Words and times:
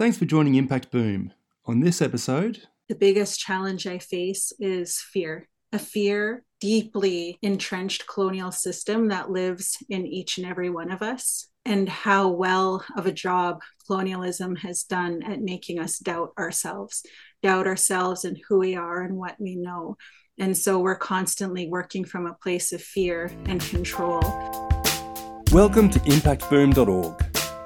Thanks 0.00 0.16
for 0.16 0.24
joining 0.24 0.54
Impact 0.54 0.90
Boom. 0.90 1.34
On 1.66 1.80
this 1.80 2.00
episode, 2.00 2.62
the 2.88 2.94
biggest 2.94 3.38
challenge 3.38 3.86
I 3.86 3.98
face 3.98 4.50
is 4.58 4.98
fear. 4.98 5.46
A 5.74 5.78
fear, 5.78 6.42
deeply 6.58 7.38
entrenched 7.42 8.08
colonial 8.08 8.50
system 8.50 9.08
that 9.08 9.30
lives 9.30 9.76
in 9.90 10.06
each 10.06 10.38
and 10.38 10.46
every 10.46 10.70
one 10.70 10.90
of 10.90 11.02
us, 11.02 11.48
and 11.66 11.86
how 11.86 12.28
well 12.28 12.82
of 12.96 13.04
a 13.04 13.12
job 13.12 13.60
colonialism 13.86 14.56
has 14.56 14.84
done 14.84 15.22
at 15.22 15.42
making 15.42 15.78
us 15.78 15.98
doubt 15.98 16.32
ourselves, 16.38 17.04
doubt 17.42 17.66
ourselves 17.66 18.24
and 18.24 18.40
who 18.48 18.58
we 18.58 18.76
are 18.76 19.02
and 19.02 19.18
what 19.18 19.36
we 19.38 19.54
know. 19.54 19.98
And 20.38 20.56
so 20.56 20.78
we're 20.78 20.96
constantly 20.96 21.68
working 21.68 22.06
from 22.06 22.26
a 22.26 22.38
place 22.42 22.72
of 22.72 22.80
fear 22.80 23.30
and 23.44 23.60
control. 23.60 24.22
Welcome 25.52 25.90
to 25.90 25.98
impactboom.org. 25.98 27.29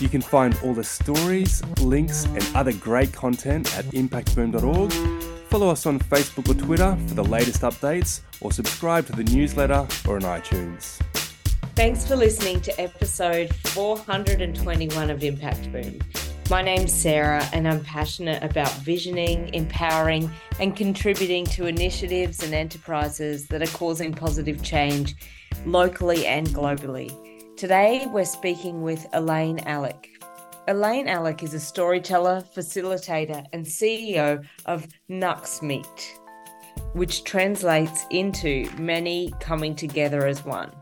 You 0.00 0.08
can 0.08 0.22
find 0.22 0.58
all 0.64 0.72
the 0.72 0.82
stories, 0.82 1.62
links, 1.82 2.24
and 2.24 2.42
other 2.54 2.72
great 2.72 3.12
content 3.12 3.76
at 3.76 3.84
impactboom.org. 3.86 4.92
Follow 5.50 5.68
us 5.68 5.84
on 5.84 5.98
Facebook 5.98 6.48
or 6.48 6.58
Twitter 6.58 6.96
for 7.06 7.14
the 7.14 7.24
latest 7.24 7.60
updates, 7.60 8.22
or 8.40 8.50
subscribe 8.50 9.04
to 9.06 9.12
the 9.12 9.24
newsletter 9.24 9.86
or 10.08 10.16
on 10.16 10.22
iTunes. 10.22 10.98
Thanks 11.74 12.06
for 12.06 12.16
listening 12.16 12.62
to 12.62 12.80
episode 12.80 13.54
421 13.66 15.10
of 15.10 15.22
Impact 15.22 15.70
Boom. 15.70 15.98
My 16.48 16.62
name's 16.62 16.94
Sarah, 16.94 17.46
and 17.52 17.68
I'm 17.68 17.84
passionate 17.84 18.42
about 18.42 18.72
visioning, 18.78 19.52
empowering, 19.52 20.30
and 20.58 20.74
contributing 20.74 21.44
to 21.46 21.66
initiatives 21.66 22.42
and 22.42 22.54
enterprises 22.54 23.48
that 23.48 23.60
are 23.60 23.76
causing 23.76 24.14
positive 24.14 24.62
change 24.62 25.14
locally 25.66 26.26
and 26.26 26.48
globally. 26.48 27.29
Today, 27.60 28.06
we're 28.06 28.24
speaking 28.24 28.80
with 28.80 29.06
Elaine 29.12 29.58
Alec. 29.66 30.08
Elaine 30.66 31.06
Alec 31.06 31.42
is 31.42 31.52
a 31.52 31.60
storyteller, 31.60 32.42
facilitator, 32.56 33.44
and 33.52 33.66
CEO 33.66 34.42
of 34.64 34.88
Naqsmist, 35.10 36.18
which 36.94 37.22
translates 37.24 38.06
into 38.08 38.66
many 38.78 39.30
coming 39.40 39.76
together 39.76 40.26
as 40.26 40.42
one. 40.42 40.72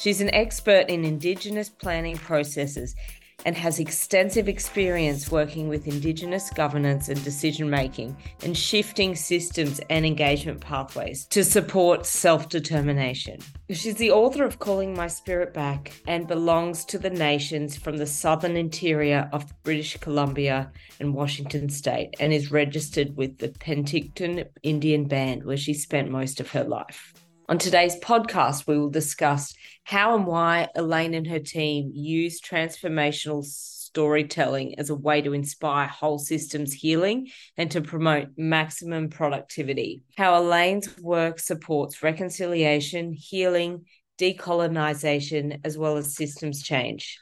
She's 0.00 0.20
an 0.20 0.34
expert 0.34 0.86
in 0.88 1.04
Indigenous 1.04 1.68
planning 1.68 2.16
processes 2.16 2.96
and 3.44 3.56
has 3.56 3.78
extensive 3.78 4.48
experience 4.48 5.30
working 5.30 5.68
with 5.68 5.86
Indigenous 5.86 6.50
governance 6.50 7.08
and 7.08 7.22
decision 7.24 7.68
making 7.68 8.16
and 8.42 8.56
shifting 8.56 9.14
systems 9.14 9.80
and 9.90 10.04
engagement 10.04 10.60
pathways 10.60 11.26
to 11.26 11.44
support 11.44 12.06
self 12.06 12.48
determination. 12.48 13.38
She's 13.70 13.96
the 13.96 14.10
author 14.10 14.44
of 14.44 14.58
Calling 14.58 14.94
My 14.94 15.06
Spirit 15.06 15.54
Back 15.54 15.92
and 16.06 16.26
belongs 16.26 16.84
to 16.86 16.98
the 16.98 17.10
nations 17.10 17.76
from 17.76 17.96
the 17.96 18.06
southern 18.06 18.56
interior 18.56 19.28
of 19.32 19.52
British 19.62 19.96
Columbia 19.98 20.72
and 20.98 21.14
Washington 21.14 21.68
state 21.68 22.14
and 22.20 22.32
is 22.32 22.50
registered 22.50 23.16
with 23.16 23.38
the 23.38 23.48
Penticton 23.48 24.46
Indian 24.62 25.06
Band, 25.06 25.44
where 25.44 25.56
she 25.56 25.74
spent 25.74 26.10
most 26.10 26.40
of 26.40 26.50
her 26.50 26.64
life. 26.64 27.14
On 27.50 27.58
today's 27.58 27.98
podcast, 27.98 28.68
we 28.68 28.78
will 28.78 28.90
discuss 28.90 29.52
how 29.82 30.14
and 30.14 30.24
why 30.24 30.68
Elaine 30.76 31.14
and 31.14 31.26
her 31.26 31.40
team 31.40 31.90
use 31.92 32.40
transformational 32.40 33.44
storytelling 33.44 34.78
as 34.78 34.88
a 34.88 34.94
way 34.94 35.20
to 35.20 35.32
inspire 35.32 35.88
whole 35.88 36.20
systems 36.20 36.72
healing 36.72 37.26
and 37.56 37.68
to 37.72 37.80
promote 37.80 38.28
maximum 38.36 39.10
productivity. 39.10 40.04
How 40.16 40.40
Elaine's 40.40 40.96
work 40.98 41.40
supports 41.40 42.04
reconciliation, 42.04 43.12
healing, 43.14 43.84
decolonization, 44.16 45.58
as 45.64 45.76
well 45.76 45.96
as 45.96 46.14
systems 46.14 46.62
change. 46.62 47.18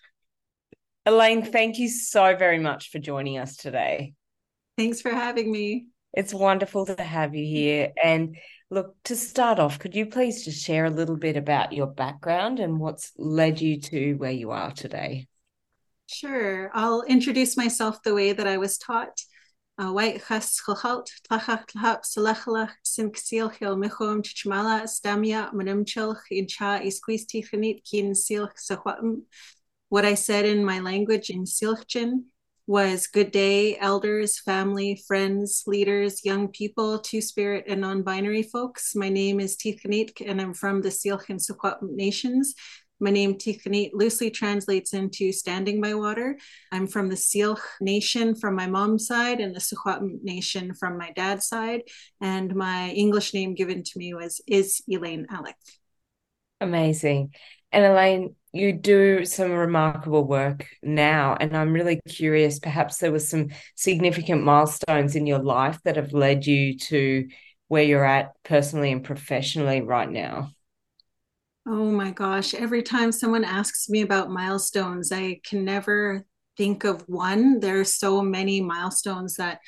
Elaine, 1.07 1.43
thank 1.43 1.79
you 1.79 1.89
so 1.89 2.37
very 2.37 2.59
much 2.59 2.91
for 2.91 2.99
joining 2.99 3.39
us 3.39 3.57
today. 3.57 4.13
Thanks 4.77 5.01
for 5.01 5.11
having 5.11 5.51
me. 5.51 5.87
It's 6.13 6.35
wonderful 6.35 6.85
to 6.85 7.03
have 7.03 7.35
you 7.35 7.47
here. 7.47 7.93
And 8.03 8.37
Look, 8.71 8.97
to 9.05 9.17
start 9.17 9.59
off, 9.59 9.79
could 9.79 9.95
you 9.95 10.07
please 10.07 10.45
just 10.45 10.63
share 10.63 10.85
a 10.85 10.91
little 10.91 11.17
bit 11.17 11.39
about 11.39 11.73
your 11.73 11.87
background 11.87 12.61
and 12.61 12.79
what's 12.79 13.13
led 13.17 13.63
you 13.63 13.81
to 13.81 14.15
where 14.15 14.31
you 14.31 14.51
are 14.51 14.73
today? 14.73 15.27
Sure. 16.07 16.71
I'll 16.75 17.03
introduce 17.03 17.57
myself 17.57 18.03
the 18.03 18.15
way 18.15 18.33
that 18.33 18.47
I 18.47 18.59
was 18.59 18.77
taught. 18.77 19.23
What 29.89 30.05
I 30.05 30.15
said 30.15 30.45
in 30.45 30.65
my 30.65 30.81
language 30.81 31.31
in 31.31 31.45
Silchin 31.45 32.25
was 32.69 33.07
good 33.07 33.31
day, 33.31 33.79
elders, 33.79 34.39
family, 34.39 35.03
friends, 35.07 35.65
leaders, 35.67 36.23
young 36.23 36.49
people, 36.49 36.99
two 36.99 37.23
spirit 37.23 37.65
and 37.67 37.81
non-binary 37.81 38.43
folks. 38.43 38.95
My 38.95 39.09
name 39.09 39.41
is 39.41 39.57
Tikhanit 39.57 40.21
and 40.27 40.39
I'm 40.39 40.53
from 40.53 40.83
the 40.83 40.91
Syilx 40.91 41.31
and 41.31 41.41
Secwepemc 41.41 41.95
nations. 41.95 42.55
My 43.01 43.11
name 43.11 43.37
Tikhanit 43.37 43.93
loosely 43.95 44.31
translates 44.31 44.93
into 44.93 45.33
standing 45.33 45.81
by 45.81 45.95
water. 45.95 46.39
I'm 46.71 46.87
from 46.87 47.09
the 47.09 47.17
Syilx 47.17 47.63
nation 47.81 48.35
from 48.35 48.55
my 48.55 48.67
mom's 48.67 49.07
side 49.07 49.41
and 49.41 49.57
the 49.57 49.61
Secwepemc 49.61 50.23
nation 50.23 50.75
from 50.75 50.99
my 50.99 51.11
dad's 51.13 51.49
side. 51.49 51.85
And 52.21 52.55
my 52.55 52.91
English 52.91 53.33
name 53.33 53.55
given 53.55 53.83
to 53.83 53.99
me 53.99 54.13
was 54.13 54.43
is 54.47 54.83
Elaine 54.87 55.27
Alec. 55.31 55.57
Amazing. 56.61 57.35
And 57.73 57.85
Elaine, 57.87 58.35
you 58.59 58.73
do 58.73 59.25
some 59.25 59.53
remarkable 59.53 60.25
work 60.25 60.67
now 60.83 61.37
and 61.41 61.57
i'm 61.57 61.73
really 61.73 62.01
curious 62.09 62.59
perhaps 62.59 62.99
there 62.99 63.13
was 63.13 63.29
some 63.29 63.49
significant 63.75 64.43
milestones 64.43 65.17
in 65.17 65.27
your 65.27 65.39
life 65.39 65.79
that 65.85 65.97
have 65.97 66.13
led 66.13 66.47
you 66.47 66.77
to 66.77 67.29
where 67.69 67.83
you're 67.83 68.05
at 68.05 68.33
personally 68.45 68.91
and 68.93 69.05
professionally 69.05 69.83
right 69.83 70.11
now. 70.11 70.51
Oh 71.67 71.91
my 71.91 72.11
gosh 72.11 72.55
every 72.55 72.83
time 72.83 73.13
someone 73.13 73.45
asks 73.45 73.91
me 73.91 74.01
about 74.01 74.31
milestones 74.31 75.13
i 75.13 75.41
can 75.45 75.65
never 75.65 76.25
think 76.57 76.83
of 76.83 77.03
one. 77.03 77.61
There 77.61 77.79
are 77.79 77.85
so 77.85 78.21
many 78.21 78.61
milestones 78.61 79.37
that 79.37 79.61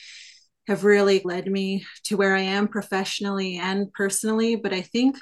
have 0.67 0.85
really 0.85 1.21
led 1.25 1.47
me 1.51 1.85
to 2.05 2.17
where 2.17 2.35
i 2.35 2.41
am 2.41 2.69
professionally 2.69 3.59
and 3.59 3.93
personally 3.93 4.57
but 4.57 4.73
i 4.73 4.81
think 4.81 5.17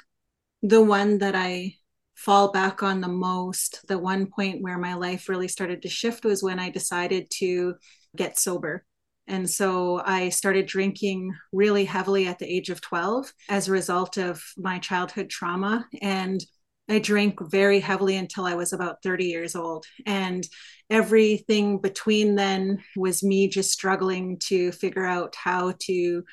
the 0.61 0.81
one 0.81 1.19
that 1.19 1.35
i 1.35 1.73
fall 2.19 2.51
back 2.51 2.83
on 2.83 2.99
the 2.99 3.07
most, 3.07 3.79
the 3.87 3.97
one 3.97 4.25
point 4.25 4.61
where 4.61 4.77
my 4.77 4.93
life 4.93 5.29
really 5.29 5.47
started 5.47 5.81
to 5.81 5.87
shift 5.87 6.25
was 6.25 6.43
when 6.43 6.59
I 6.59 6.69
decided 6.69 7.29
to 7.35 7.75
get 8.13 8.37
sober. 8.37 8.83
And 9.25 9.49
so 9.49 10.01
I 10.03 10.27
started 10.27 10.65
drinking 10.65 11.33
really 11.53 11.85
heavily 11.85 12.27
at 12.27 12.37
the 12.37 12.45
age 12.45 12.69
of 12.69 12.81
12 12.81 13.31
as 13.47 13.69
a 13.69 13.71
result 13.71 14.17
of 14.17 14.43
my 14.57 14.79
childhood 14.79 15.29
trauma. 15.29 15.87
And 16.01 16.43
I 16.89 16.99
drank 16.99 17.39
very 17.49 17.79
heavily 17.79 18.17
until 18.17 18.45
I 18.45 18.55
was 18.55 18.73
about 18.73 19.01
30 19.01 19.25
years 19.25 19.55
old. 19.55 19.85
And 20.05 20.45
everything 20.89 21.79
between 21.79 22.35
then 22.35 22.83
was 22.97 23.23
me 23.23 23.47
just 23.47 23.71
struggling 23.71 24.39
to 24.47 24.73
figure 24.73 25.05
out 25.05 25.35
how 25.41 25.73
to 25.83 26.25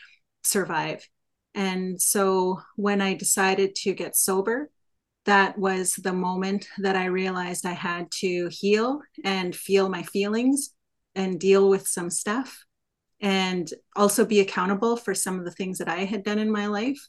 survive. 0.43 1.09
And 1.55 2.03
so 2.03 2.61
when 2.75 3.01
I 3.01 3.15
decided 3.15 3.77
to 3.77 3.95
get 3.95 4.17
sober, 4.17 4.69
that 5.27 5.59
was 5.59 5.95
the 5.95 6.13
moment 6.13 6.69
that 6.79 6.97
I 6.97 7.07
realized 7.07 7.67
I 7.67 7.73
had 7.73 8.11
to 8.21 8.49
heal 8.51 9.01
and 9.25 9.55
feel 9.55 9.89
my 9.89 10.03
feelings 10.03 10.71
and 11.15 11.39
deal 11.39 11.69
with 11.69 11.87
some 11.87 12.11
stuff 12.11 12.65
and 13.21 13.69
also 13.97 14.25
be 14.25 14.41
accountable 14.41 14.97
for 14.97 15.15
some 15.15 15.39
of 15.39 15.45
the 15.45 15.51
things 15.51 15.79
that 15.79 15.89
I 15.89 16.05
had 16.05 16.23
done 16.23 16.39
in 16.39 16.51
my 16.51 16.67
life. 16.67 17.01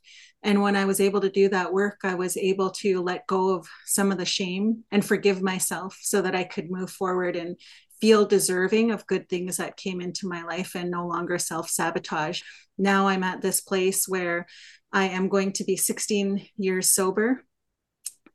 And 0.41 0.61
when 0.61 0.75
I 0.75 0.85
was 0.85 0.99
able 0.99 1.21
to 1.21 1.29
do 1.29 1.49
that 1.49 1.73
work, 1.73 1.99
I 2.03 2.15
was 2.15 2.37
able 2.37 2.71
to 2.71 3.01
let 3.01 3.27
go 3.27 3.55
of 3.55 3.67
some 3.85 4.11
of 4.11 4.17
the 4.17 4.25
shame 4.25 4.83
and 4.91 5.03
forgive 5.03 5.41
myself 5.41 5.97
so 6.01 6.21
that 6.21 6.35
I 6.35 6.43
could 6.43 6.71
move 6.71 6.89
forward 6.89 7.35
and 7.35 7.57
feel 7.99 8.25
deserving 8.25 8.91
of 8.91 9.07
good 9.07 9.27
things 9.27 9.57
that 9.57 9.75
came 9.75 10.01
into 10.01 10.27
my 10.27 10.43
life 10.43 10.75
and 10.75 10.89
no 10.89 11.07
longer 11.07 11.37
self 11.37 11.69
sabotage. 11.69 12.41
Now 12.77 13.07
I'm 13.07 13.23
at 13.23 13.41
this 13.41 13.59
place 13.61 14.07
where 14.07 14.45
I 14.93 15.09
am 15.09 15.27
going 15.27 15.51
to 15.53 15.65
be 15.65 15.75
16 15.75 16.47
years 16.57 16.89
sober 16.89 17.43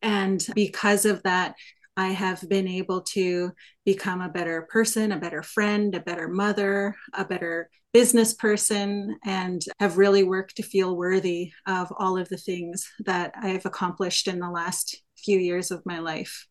and 0.03 0.45
because 0.55 1.05
of 1.05 1.23
that, 1.23 1.55
I 1.97 2.09
have 2.09 2.49
been 2.49 2.67
able 2.67 3.03
to 3.03 3.53
become 3.85 4.23
a 4.23 4.29
better 4.29 4.63
person, 4.71 5.13
a 5.13 5.19
better 5.19 5.43
friend, 5.43 5.95
a 5.95 6.01
better 6.01 6.29
mother, 6.29 6.97
a 7.13 7.25
better 7.25 7.69
business 7.93 8.33
person, 8.33 9.19
and 9.25 9.61
have 9.79 9.99
really 9.99 10.23
worked 10.23 10.57
to 10.57 10.63
feel 10.63 10.97
worthy 10.97 11.53
of 11.67 11.93
all 11.99 12.17
of 12.17 12.29
the 12.31 12.39
things 12.39 12.89
that 13.05 13.35
I've 13.37 13.67
accomplished 13.67 14.27
in 14.27 14.39
the 14.39 14.51
last 14.51 15.03
few 15.19 15.39
years 15.39 15.71
of 15.71 15.85
my 15.85 15.99
life. 15.99 16.47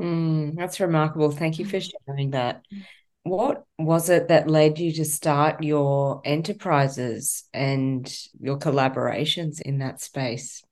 Mm, 0.00 0.56
that's 0.56 0.78
remarkable. 0.78 1.32
Thank 1.32 1.58
you 1.58 1.64
for 1.64 1.80
sharing 1.80 2.30
that. 2.30 2.62
What 3.24 3.64
was 3.78 4.08
it 4.08 4.28
that 4.28 4.48
led 4.48 4.78
you 4.78 4.92
to 4.92 5.04
start 5.04 5.62
your 5.62 6.22
enterprises 6.24 7.44
and 7.52 8.10
your 8.40 8.58
collaborations 8.58 9.60
in 9.60 9.78
that 9.78 10.00
space? 10.00 10.62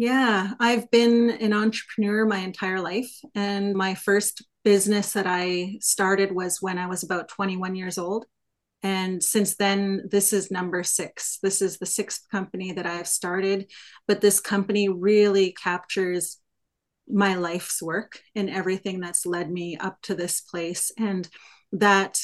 Yeah, 0.00 0.52
I've 0.60 0.88
been 0.92 1.28
an 1.28 1.52
entrepreneur 1.52 2.24
my 2.24 2.38
entire 2.38 2.80
life. 2.80 3.10
And 3.34 3.74
my 3.74 3.96
first 3.96 4.46
business 4.62 5.12
that 5.14 5.26
I 5.26 5.78
started 5.80 6.30
was 6.30 6.62
when 6.62 6.78
I 6.78 6.86
was 6.86 7.02
about 7.02 7.28
21 7.28 7.74
years 7.74 7.98
old. 7.98 8.24
And 8.84 9.20
since 9.20 9.56
then, 9.56 10.04
this 10.08 10.32
is 10.32 10.52
number 10.52 10.84
six. 10.84 11.40
This 11.42 11.60
is 11.60 11.78
the 11.78 11.86
sixth 11.86 12.28
company 12.30 12.70
that 12.74 12.86
I've 12.86 13.08
started. 13.08 13.72
But 14.06 14.20
this 14.20 14.38
company 14.38 14.88
really 14.88 15.50
captures 15.60 16.38
my 17.08 17.34
life's 17.34 17.82
work 17.82 18.20
and 18.36 18.48
everything 18.48 19.00
that's 19.00 19.26
led 19.26 19.50
me 19.50 19.76
up 19.78 20.00
to 20.02 20.14
this 20.14 20.42
place. 20.42 20.92
And 20.96 21.28
that 21.72 22.20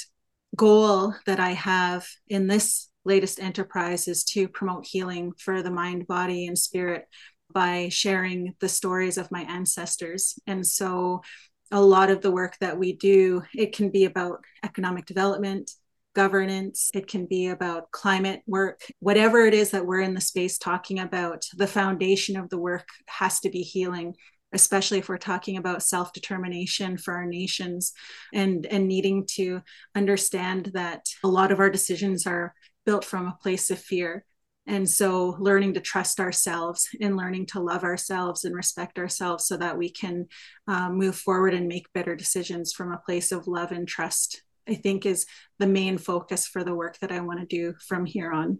goal 0.54 1.12
that 1.26 1.40
I 1.40 1.54
have 1.54 2.06
in 2.28 2.46
this 2.46 2.88
latest 3.04 3.40
enterprise 3.40 4.06
is 4.06 4.22
to 4.24 4.46
promote 4.46 4.86
healing 4.86 5.32
for 5.36 5.60
the 5.60 5.72
mind, 5.72 6.06
body, 6.06 6.46
and 6.46 6.56
spirit 6.56 7.06
by 7.54 7.88
sharing 7.88 8.54
the 8.60 8.68
stories 8.68 9.16
of 9.16 9.30
my 9.30 9.42
ancestors. 9.42 10.38
And 10.46 10.66
so 10.66 11.22
a 11.70 11.80
lot 11.80 12.10
of 12.10 12.20
the 12.20 12.30
work 12.30 12.56
that 12.60 12.78
we 12.78 12.92
do, 12.92 13.42
it 13.54 13.74
can 13.74 13.90
be 13.90 14.04
about 14.04 14.44
economic 14.62 15.06
development, 15.06 15.70
governance, 16.14 16.90
it 16.94 17.06
can 17.06 17.26
be 17.26 17.48
about 17.48 17.90
climate 17.90 18.42
work, 18.46 18.82
whatever 19.00 19.46
it 19.46 19.54
is 19.54 19.70
that 19.70 19.86
we're 19.86 20.00
in 20.00 20.14
the 20.14 20.20
space 20.20 20.58
talking 20.58 20.98
about, 20.98 21.46
the 21.56 21.66
foundation 21.66 22.36
of 22.36 22.50
the 22.50 22.58
work 22.58 22.88
has 23.06 23.40
to 23.40 23.50
be 23.50 23.62
healing 23.62 24.14
especially 24.54 24.98
if 24.98 25.08
we're 25.08 25.18
talking 25.18 25.56
about 25.56 25.82
self-determination 25.82 26.96
for 26.96 27.14
our 27.14 27.26
nations 27.26 27.92
and 28.32 28.64
and 28.66 28.86
needing 28.86 29.26
to 29.26 29.60
understand 29.94 30.70
that 30.74 31.04
a 31.24 31.28
lot 31.28 31.50
of 31.50 31.58
our 31.58 31.68
decisions 31.68 32.26
are 32.26 32.54
built 32.86 33.04
from 33.04 33.26
a 33.26 33.36
place 33.42 33.70
of 33.70 33.78
fear 33.78 34.24
and 34.66 34.88
so 34.88 35.36
learning 35.38 35.74
to 35.74 35.80
trust 35.80 36.20
ourselves 36.20 36.88
and 37.00 37.16
learning 37.16 37.46
to 37.46 37.60
love 37.60 37.84
ourselves 37.84 38.44
and 38.44 38.54
respect 38.54 38.98
ourselves 38.98 39.46
so 39.46 39.56
that 39.56 39.76
we 39.76 39.90
can 39.90 40.26
um, 40.66 40.96
move 40.96 41.16
forward 41.16 41.54
and 41.54 41.68
make 41.68 41.92
better 41.92 42.16
decisions 42.16 42.72
from 42.72 42.92
a 42.92 42.98
place 42.98 43.32
of 43.32 43.46
love 43.46 43.72
and 43.72 43.88
trust 43.88 44.42
i 44.68 44.74
think 44.74 45.04
is 45.06 45.26
the 45.58 45.66
main 45.66 45.98
focus 45.98 46.46
for 46.46 46.64
the 46.64 46.74
work 46.74 46.98
that 46.98 47.12
i 47.12 47.20
want 47.20 47.40
to 47.40 47.46
do 47.46 47.74
from 47.86 48.04
here 48.04 48.32
on 48.32 48.58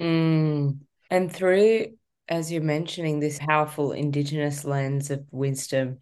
mm. 0.00 0.76
and 1.10 1.32
through 1.32 1.86
as 2.28 2.52
you're 2.52 2.62
mentioning 2.62 3.20
this 3.20 3.38
powerful 3.38 3.92
indigenous 3.92 4.64
lens 4.64 5.10
of 5.10 5.24
wisdom 5.30 5.98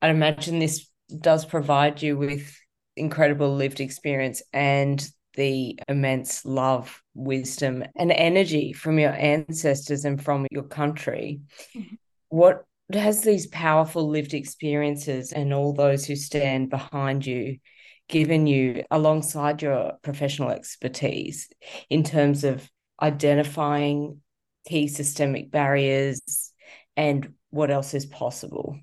i 0.00 0.08
imagine 0.08 0.58
this 0.58 0.88
does 1.20 1.44
provide 1.44 2.00
you 2.00 2.16
with 2.16 2.56
incredible 2.96 3.54
lived 3.54 3.80
experience 3.80 4.42
and 4.52 5.06
the 5.34 5.78
immense 5.88 6.44
love, 6.44 7.02
wisdom, 7.14 7.84
and 7.96 8.12
energy 8.12 8.72
from 8.72 8.98
your 8.98 9.12
ancestors 9.12 10.04
and 10.04 10.22
from 10.22 10.46
your 10.50 10.64
country. 10.64 11.40
Mm-hmm. 11.74 11.94
What 12.28 12.64
has 12.92 13.22
these 13.22 13.46
powerful 13.46 14.08
lived 14.08 14.34
experiences 14.34 15.32
and 15.32 15.52
all 15.52 15.72
those 15.72 16.04
who 16.04 16.16
stand 16.16 16.70
behind 16.70 17.24
you 17.26 17.58
given 18.08 18.46
you 18.46 18.84
alongside 18.90 19.62
your 19.62 19.92
professional 20.02 20.50
expertise 20.50 21.48
in 21.88 22.02
terms 22.02 22.44
of 22.44 22.68
identifying 23.00 24.20
key 24.66 24.88
systemic 24.88 25.50
barriers 25.50 26.52
and 26.96 27.32
what 27.50 27.70
else 27.70 27.94
is 27.94 28.06
possible? 28.06 28.78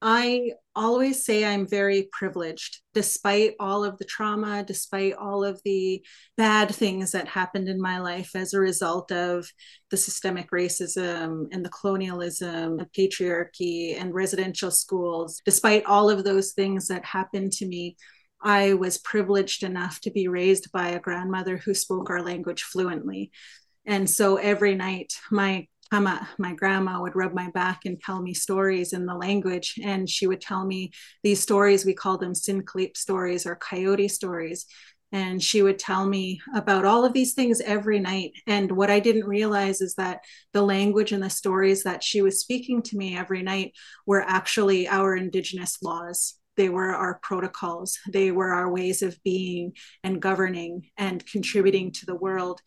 I 0.00 0.52
always 0.76 1.24
say 1.24 1.44
I'm 1.44 1.66
very 1.66 2.08
privileged, 2.12 2.80
despite 2.94 3.54
all 3.58 3.84
of 3.84 3.98
the 3.98 4.04
trauma, 4.04 4.64
despite 4.64 5.14
all 5.14 5.44
of 5.44 5.60
the 5.64 6.04
bad 6.36 6.74
things 6.74 7.12
that 7.12 7.28
happened 7.28 7.68
in 7.68 7.80
my 7.80 7.98
life 7.98 8.30
as 8.34 8.54
a 8.54 8.60
result 8.60 9.10
of 9.10 9.50
the 9.90 9.96
systemic 9.96 10.50
racism 10.50 11.46
and 11.52 11.64
the 11.64 11.70
colonialism, 11.70 12.76
the 12.76 12.88
patriarchy, 12.96 14.00
and 14.00 14.14
residential 14.14 14.70
schools. 14.70 15.40
Despite 15.44 15.86
all 15.86 16.08
of 16.08 16.24
those 16.24 16.52
things 16.52 16.86
that 16.88 17.04
happened 17.04 17.52
to 17.52 17.66
me, 17.66 17.96
I 18.42 18.74
was 18.74 18.98
privileged 18.98 19.62
enough 19.62 20.00
to 20.02 20.10
be 20.10 20.28
raised 20.28 20.72
by 20.72 20.90
a 20.90 21.00
grandmother 21.00 21.58
who 21.58 21.74
spoke 21.74 22.10
our 22.10 22.22
language 22.22 22.62
fluently. 22.62 23.32
And 23.84 24.08
so 24.08 24.36
every 24.36 24.74
night, 24.74 25.12
my 25.30 25.66
Emma, 25.92 26.28
my 26.38 26.54
grandma 26.54 27.00
would 27.00 27.16
rub 27.16 27.34
my 27.34 27.50
back 27.50 27.84
and 27.84 28.00
tell 28.00 28.22
me 28.22 28.32
stories 28.32 28.92
in 28.92 29.06
the 29.06 29.14
language. 29.14 29.74
And 29.82 30.08
she 30.08 30.26
would 30.26 30.40
tell 30.40 30.64
me 30.64 30.92
these 31.22 31.42
stories, 31.42 31.84
we 31.84 31.94
call 31.94 32.16
them 32.16 32.32
Senklip 32.32 32.96
stories 32.96 33.44
or 33.44 33.56
coyote 33.56 34.08
stories. 34.08 34.66
And 35.12 35.42
she 35.42 35.62
would 35.62 35.80
tell 35.80 36.06
me 36.06 36.40
about 36.54 36.84
all 36.84 37.04
of 37.04 37.12
these 37.12 37.34
things 37.34 37.60
every 37.60 37.98
night. 37.98 38.30
And 38.46 38.70
what 38.70 38.90
I 38.90 39.00
didn't 39.00 39.26
realize 39.26 39.80
is 39.80 39.96
that 39.96 40.20
the 40.52 40.62
language 40.62 41.10
and 41.10 41.22
the 41.22 41.30
stories 41.30 41.82
that 41.82 42.04
she 42.04 42.22
was 42.22 42.40
speaking 42.40 42.82
to 42.82 42.96
me 42.96 43.16
every 43.16 43.42
night 43.42 43.72
were 44.06 44.22
actually 44.22 44.86
our 44.86 45.16
Indigenous 45.16 45.78
laws 45.82 46.34
they 46.56 46.68
were 46.68 46.92
our 46.94 47.20
protocols 47.22 47.98
they 48.12 48.32
were 48.32 48.52
our 48.52 48.70
ways 48.70 49.02
of 49.02 49.16
being 49.22 49.72
and 50.02 50.20
governing 50.20 50.90
and 50.98 51.24
contributing 51.24 51.92
to 51.92 52.04
the 52.04 52.14
world 52.14 52.60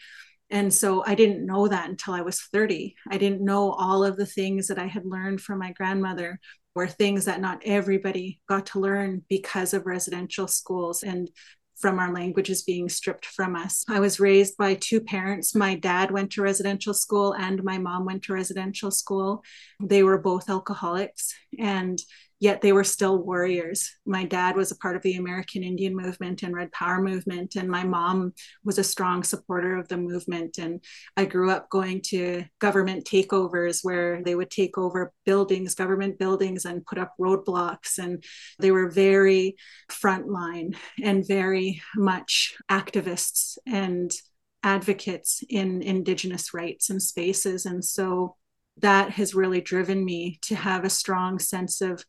and 0.53 0.71
so 0.71 1.03
I 1.03 1.15
didn't 1.15 1.47
know 1.47 1.67
that 1.67 1.89
until 1.89 2.13
I 2.13 2.21
was 2.21 2.39
30. 2.39 2.95
I 3.09 3.17
didn't 3.17 3.41
know 3.41 3.71
all 3.71 4.05
of 4.05 4.17
the 4.17 4.25
things 4.27 4.67
that 4.67 4.77
I 4.77 4.85
had 4.85 5.03
learned 5.03 5.41
from 5.41 5.57
my 5.57 5.71
grandmother 5.71 6.39
were 6.75 6.87
things 6.87 7.25
that 7.25 7.41
not 7.41 7.63
everybody 7.65 8.39
got 8.47 8.67
to 8.67 8.79
learn 8.79 9.23
because 9.29 9.73
of 9.73 9.87
residential 9.87 10.47
schools 10.47 11.01
and 11.01 11.31
from 11.77 11.97
our 11.97 12.13
languages 12.13 12.61
being 12.61 12.87
stripped 12.87 13.25
from 13.25 13.55
us. 13.55 13.83
I 13.89 13.99
was 13.99 14.19
raised 14.19 14.55
by 14.55 14.75
two 14.75 15.01
parents. 15.01 15.55
My 15.55 15.73
dad 15.73 16.11
went 16.11 16.31
to 16.33 16.43
residential 16.43 16.93
school 16.93 17.33
and 17.33 17.63
my 17.63 17.79
mom 17.79 18.05
went 18.05 18.21
to 18.25 18.33
residential 18.33 18.91
school. 18.91 19.43
They 19.81 20.03
were 20.03 20.19
both 20.19 20.51
alcoholics. 20.51 21.33
And 21.57 21.99
yet 22.43 22.59
they 22.59 22.73
were 22.73 22.83
still 22.83 23.23
warriors. 23.23 23.89
My 24.05 24.25
dad 24.25 24.57
was 24.57 24.69
a 24.69 24.75
part 24.75 24.97
of 24.97 25.01
the 25.01 25.15
American 25.15 25.63
Indian 25.63 25.95
movement 25.95 26.43
and 26.43 26.53
Red 26.53 26.73
Power 26.73 27.01
movement, 27.01 27.55
and 27.55 27.69
my 27.69 27.85
mom 27.85 28.33
was 28.65 28.77
a 28.77 28.83
strong 28.83 29.23
supporter 29.23 29.77
of 29.77 29.87
the 29.87 29.95
movement. 29.95 30.57
And 30.57 30.83
I 31.15 31.23
grew 31.23 31.49
up 31.49 31.69
going 31.69 32.01
to 32.07 32.43
government 32.59 33.05
takeovers 33.05 33.79
where 33.81 34.21
they 34.21 34.35
would 34.35 34.51
take 34.51 34.77
over 34.77 35.13
buildings, 35.25 35.73
government 35.73 36.19
buildings, 36.19 36.65
and 36.65 36.85
put 36.85 36.97
up 36.97 37.13
roadblocks. 37.17 37.97
And 37.97 38.21
they 38.59 38.71
were 38.71 38.91
very 38.91 39.55
frontline 39.89 40.75
and 41.01 41.25
very 41.25 41.81
much 41.95 42.57
activists 42.69 43.57
and 43.65 44.11
advocates 44.63 45.43
in 45.49 45.81
Indigenous 45.81 46.53
rights 46.53 46.89
and 46.89 47.01
spaces. 47.01 47.65
And 47.65 47.85
so 47.85 48.35
that 48.77 49.11
has 49.11 49.33
really 49.33 49.61
driven 49.61 50.03
me 50.03 50.39
to 50.41 50.55
have 50.55 50.83
a 50.83 50.89
strong 50.89 51.39
sense 51.39 51.79
of 51.79 52.03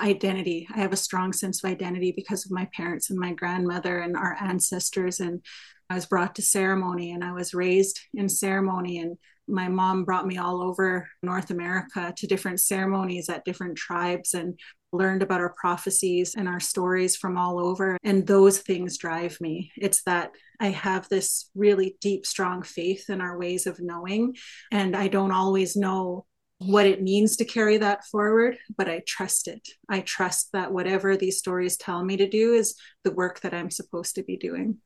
identity. 0.00 0.68
I 0.74 0.80
have 0.80 0.92
a 0.92 0.96
strong 0.96 1.32
sense 1.32 1.62
of 1.62 1.70
identity 1.70 2.12
because 2.14 2.44
of 2.44 2.52
my 2.52 2.68
parents 2.74 3.10
and 3.10 3.18
my 3.18 3.32
grandmother 3.32 4.00
and 4.00 4.16
our 4.16 4.36
ancestors. 4.40 5.20
And 5.20 5.42
I 5.88 5.94
was 5.94 6.06
brought 6.06 6.34
to 6.36 6.42
ceremony 6.42 7.12
and 7.12 7.24
I 7.24 7.32
was 7.32 7.54
raised 7.54 8.00
in 8.14 8.28
ceremony. 8.28 8.98
And 8.98 9.16
my 9.48 9.68
mom 9.68 10.04
brought 10.04 10.26
me 10.26 10.38
all 10.38 10.62
over 10.62 11.08
North 11.22 11.50
America 11.50 12.12
to 12.16 12.26
different 12.26 12.60
ceremonies 12.60 13.28
at 13.28 13.44
different 13.44 13.76
tribes 13.76 14.34
and 14.34 14.58
learned 14.92 15.22
about 15.22 15.40
our 15.40 15.54
prophecies 15.58 16.34
and 16.36 16.48
our 16.48 16.60
stories 16.60 17.16
from 17.16 17.36
all 17.36 17.58
over. 17.58 17.96
And 18.02 18.26
those 18.26 18.58
things 18.58 18.98
drive 18.98 19.40
me. 19.40 19.70
It's 19.76 20.02
that 20.04 20.30
I 20.60 20.68
have 20.68 21.08
this 21.08 21.50
really 21.54 21.96
deep, 22.00 22.26
strong 22.26 22.62
faith 22.62 23.08
in 23.08 23.20
our 23.20 23.38
ways 23.38 23.66
of 23.66 23.80
knowing. 23.80 24.36
And 24.72 24.96
I 24.96 25.08
don't 25.08 25.32
always 25.32 25.76
know 25.76 26.26
what 26.58 26.86
it 26.86 27.02
means 27.02 27.36
to 27.36 27.44
carry 27.44 27.76
that 27.78 28.04
forward, 28.04 28.56
but 28.76 28.88
I 28.88 29.02
trust 29.06 29.46
it. 29.46 29.68
I 29.88 30.00
trust 30.00 30.52
that 30.52 30.72
whatever 30.72 31.16
these 31.16 31.38
stories 31.38 31.76
tell 31.76 32.02
me 32.02 32.16
to 32.16 32.28
do 32.28 32.54
is 32.54 32.76
the 33.04 33.12
work 33.12 33.40
that 33.40 33.52
I'm 33.52 33.70
supposed 33.70 34.14
to 34.14 34.22
be 34.22 34.36
doing. 34.36 34.78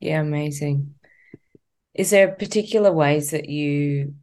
Yeah, 0.00 0.20
amazing. 0.20 0.94
Is 1.94 2.10
there 2.10 2.32
particular 2.32 2.92
ways 2.92 3.32
that 3.32 3.48
you 3.48 4.14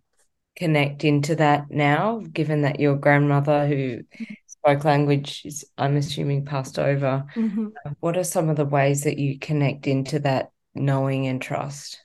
connect 0.55 1.03
into 1.03 1.35
that 1.35 1.69
now, 1.69 2.21
given 2.31 2.61
that 2.61 2.79
your 2.79 2.95
grandmother 2.95 3.67
who 3.67 3.99
spoke 4.47 4.83
language 4.83 5.43
is, 5.45 5.65
I'm 5.77 5.97
assuming, 5.97 6.45
passed 6.45 6.79
over? 6.79 7.25
Mm-hmm. 7.35 7.67
What 7.99 8.17
are 8.17 8.23
some 8.23 8.49
of 8.49 8.55
the 8.55 8.65
ways 8.65 9.03
that 9.03 9.17
you 9.17 9.37
connect 9.37 9.85
into 9.85 10.19
that 10.19 10.51
knowing 10.73 11.27
and 11.27 11.41
trust? 11.41 12.03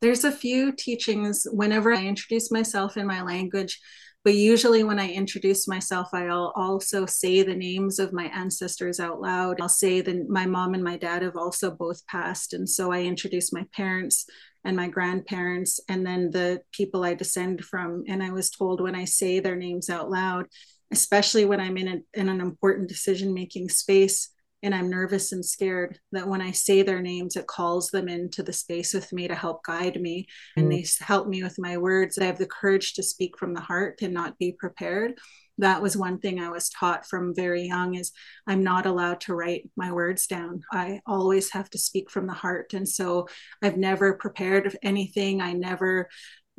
There's 0.00 0.24
a 0.24 0.32
few 0.32 0.72
teachings 0.72 1.46
whenever 1.52 1.92
I 1.92 2.04
introduce 2.04 2.50
myself 2.50 2.96
in 2.96 3.06
my 3.06 3.22
language. 3.22 3.78
But 4.22 4.34
usually, 4.34 4.84
when 4.84 4.98
I 4.98 5.10
introduce 5.10 5.66
myself, 5.66 6.08
I'll 6.12 6.52
also 6.54 7.06
say 7.06 7.42
the 7.42 7.54
names 7.54 7.98
of 7.98 8.12
my 8.12 8.24
ancestors 8.26 9.00
out 9.00 9.20
loud. 9.20 9.60
I'll 9.60 9.68
say 9.68 10.02
that 10.02 10.28
my 10.28 10.44
mom 10.44 10.74
and 10.74 10.84
my 10.84 10.98
dad 10.98 11.22
have 11.22 11.36
also 11.36 11.70
both 11.70 12.06
passed. 12.06 12.52
And 12.52 12.68
so 12.68 12.92
I 12.92 13.02
introduce 13.02 13.50
my 13.50 13.64
parents 13.74 14.26
and 14.64 14.76
my 14.76 14.88
grandparents 14.88 15.80
and 15.88 16.06
then 16.06 16.30
the 16.30 16.60
people 16.72 17.02
I 17.02 17.14
descend 17.14 17.64
from. 17.64 18.04
And 18.08 18.22
I 18.22 18.30
was 18.30 18.50
told 18.50 18.82
when 18.82 18.94
I 18.94 19.06
say 19.06 19.40
their 19.40 19.56
names 19.56 19.88
out 19.88 20.10
loud, 20.10 20.46
especially 20.92 21.46
when 21.46 21.60
I'm 21.60 21.78
in, 21.78 21.88
a, 21.88 22.20
in 22.20 22.28
an 22.28 22.42
important 22.42 22.88
decision 22.88 23.32
making 23.32 23.70
space, 23.70 24.28
and 24.62 24.74
I'm 24.74 24.90
nervous 24.90 25.32
and 25.32 25.44
scared 25.44 25.98
that 26.12 26.28
when 26.28 26.42
I 26.42 26.50
say 26.50 26.82
their 26.82 27.00
names, 27.00 27.36
it 27.36 27.46
calls 27.46 27.90
them 27.90 28.08
into 28.08 28.42
the 28.42 28.52
space 28.52 28.92
with 28.92 29.12
me 29.12 29.26
to 29.28 29.34
help 29.34 29.64
guide 29.64 30.00
me. 30.00 30.26
Mm. 30.56 30.62
And 30.62 30.72
they 30.72 30.84
help 31.00 31.28
me 31.28 31.42
with 31.42 31.58
my 31.58 31.78
words. 31.78 32.18
I 32.18 32.24
have 32.24 32.38
the 32.38 32.46
courage 32.46 32.94
to 32.94 33.02
speak 33.02 33.38
from 33.38 33.54
the 33.54 33.60
heart 33.60 34.00
and 34.02 34.12
not 34.12 34.38
be 34.38 34.52
prepared. 34.52 35.18
That 35.58 35.82
was 35.82 35.96
one 35.96 36.18
thing 36.18 36.40
I 36.40 36.50
was 36.50 36.70
taught 36.70 37.06
from 37.06 37.34
very 37.34 37.62
young 37.62 37.94
is 37.94 38.12
I'm 38.46 38.62
not 38.62 38.86
allowed 38.86 39.20
to 39.22 39.34
write 39.34 39.68
my 39.76 39.92
words 39.92 40.26
down. 40.26 40.62
I 40.72 41.00
always 41.06 41.52
have 41.52 41.68
to 41.70 41.78
speak 41.78 42.10
from 42.10 42.26
the 42.26 42.32
heart. 42.32 42.72
And 42.72 42.88
so 42.88 43.28
I've 43.62 43.76
never 43.76 44.14
prepared 44.14 44.76
anything. 44.82 45.40
I 45.40 45.52
never 45.52 46.08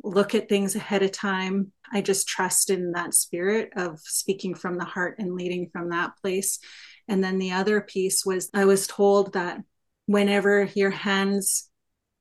look 0.04 0.34
at 0.34 0.48
things 0.48 0.74
ahead 0.74 1.02
of 1.02 1.12
time. 1.12 1.72
I 1.92 2.00
just 2.00 2.28
trust 2.28 2.70
in 2.70 2.92
that 2.92 3.14
spirit 3.14 3.70
of 3.76 4.00
speaking 4.00 4.54
from 4.54 4.76
the 4.76 4.84
heart 4.84 5.16
and 5.18 5.34
leading 5.34 5.68
from 5.72 5.90
that 5.90 6.12
place. 6.20 6.58
And 7.12 7.22
then 7.22 7.38
the 7.38 7.52
other 7.52 7.82
piece 7.82 8.24
was 8.24 8.48
I 8.54 8.64
was 8.64 8.86
told 8.86 9.34
that 9.34 9.60
whenever 10.06 10.64
your 10.74 10.90
hands 10.90 11.68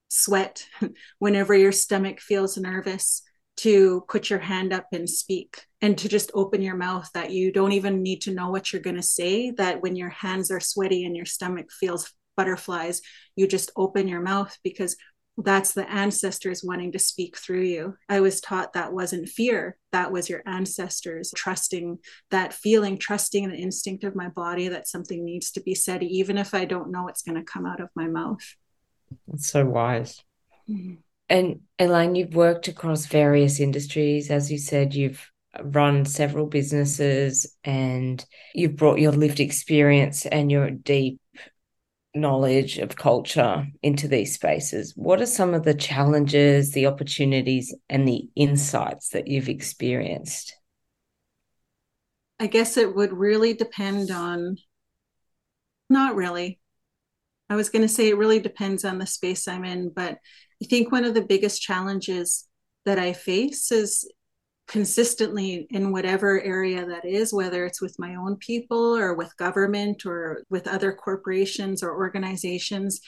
sweat, 0.09 0.67
whenever 1.19 1.55
your 1.55 1.71
stomach 1.71 2.19
feels 2.19 2.57
nervous, 2.57 3.23
to 3.57 4.03
put 4.09 4.29
your 4.29 4.39
hand 4.39 4.73
up 4.73 4.87
and 4.91 5.09
speak 5.09 5.61
and 5.81 5.97
to 5.97 6.09
just 6.09 6.31
open 6.33 6.61
your 6.61 6.75
mouth 6.75 7.09
that 7.13 7.31
you 7.31 7.51
don't 7.53 7.73
even 7.73 8.01
need 8.01 8.21
to 8.21 8.33
know 8.33 8.49
what 8.49 8.71
you're 8.73 8.81
going 8.81 8.95
to 8.97 9.01
say 9.01 9.51
that 9.51 9.81
when 9.81 9.95
your 9.95 10.09
hands 10.09 10.51
are 10.51 10.59
sweaty 10.59 11.05
and 11.05 11.15
your 11.15 11.25
stomach 11.25 11.67
feels 11.71 12.11
butterflies 12.37 13.01
you 13.35 13.45
just 13.45 13.69
open 13.75 14.07
your 14.07 14.21
mouth 14.21 14.57
because 14.63 14.95
that's 15.37 15.73
the 15.73 15.89
ancestors 15.89 16.63
wanting 16.63 16.91
to 16.91 16.99
speak 16.99 17.37
through 17.37 17.63
you. 17.63 17.95
I 18.09 18.19
was 18.19 18.41
taught 18.41 18.73
that 18.73 18.93
wasn't 18.93 19.29
fear, 19.29 19.77
that 19.91 20.11
was 20.11 20.29
your 20.29 20.43
ancestors 20.45 21.33
trusting 21.35 21.99
that 22.29 22.53
feeling, 22.53 22.97
trusting 22.97 23.49
the 23.49 23.55
instinct 23.55 24.03
of 24.03 24.15
my 24.15 24.29
body 24.29 24.67
that 24.67 24.87
something 24.87 25.23
needs 25.23 25.51
to 25.51 25.61
be 25.61 25.73
said, 25.73 26.03
even 26.03 26.37
if 26.37 26.53
I 26.53 26.65
don't 26.65 26.91
know 26.91 27.03
what's 27.03 27.23
going 27.23 27.37
to 27.37 27.43
come 27.43 27.65
out 27.65 27.79
of 27.79 27.89
my 27.95 28.07
mouth. 28.07 28.55
That's 29.27 29.47
so 29.47 29.65
wise. 29.65 30.21
Mm-hmm. 30.69 30.95
And 31.29 31.61
Elaine, 31.79 32.15
you've 32.15 32.35
worked 32.35 32.67
across 32.67 33.05
various 33.05 33.61
industries. 33.61 34.29
As 34.29 34.51
you 34.51 34.57
said, 34.57 34.93
you've 34.93 35.31
run 35.61 36.05
several 36.05 36.45
businesses 36.45 37.55
and 37.63 38.23
you've 38.53 38.75
brought 38.75 38.99
your 38.99 39.13
lived 39.13 39.39
experience 39.39 40.25
and 40.25 40.51
your 40.51 40.69
deep 40.69 41.20
knowledge 42.13 42.77
of 42.77 42.95
culture 42.95 43.67
into 43.81 44.07
these 44.07 44.33
spaces. 44.33 44.93
What 44.95 45.21
are 45.21 45.25
some 45.25 45.53
of 45.53 45.63
the 45.63 45.73
challenges, 45.73 46.71
the 46.71 46.87
opportunities, 46.87 47.73
and 47.89 48.07
the 48.07 48.29
insights 48.35 49.09
that 49.09 49.27
you've 49.27 49.49
experienced? 49.49 50.55
I 52.39 52.47
guess 52.47 52.75
it 52.75 52.95
would 52.95 53.13
really 53.13 53.53
depend 53.53 54.11
on, 54.11 54.57
not 55.89 56.15
really. 56.15 56.59
I 57.49 57.55
was 57.55 57.69
going 57.69 57.83
to 57.83 57.89
say 57.89 58.09
it 58.09 58.17
really 58.17 58.39
depends 58.39 58.83
on 58.83 58.97
the 58.97 59.05
space 59.05 59.47
I'm 59.47 59.63
in, 59.63 59.89
but 59.89 60.17
I 60.61 60.65
think 60.65 60.91
one 60.91 61.05
of 61.05 61.13
the 61.13 61.21
biggest 61.21 61.61
challenges 61.61 62.47
that 62.85 62.97
I 62.97 63.13
face 63.13 63.71
is 63.71 64.09
consistently 64.71 65.67
in 65.69 65.91
whatever 65.91 66.41
area 66.41 66.85
that 66.85 67.03
is, 67.03 67.33
whether 67.33 67.65
it's 67.65 67.81
with 67.81 67.99
my 67.99 68.15
own 68.15 68.37
people 68.37 68.95
or 68.95 69.13
with 69.13 69.35
government 69.35 70.05
or 70.05 70.43
with 70.49 70.65
other 70.65 70.93
corporations 70.93 71.83
or 71.83 71.91
organizations, 71.91 73.01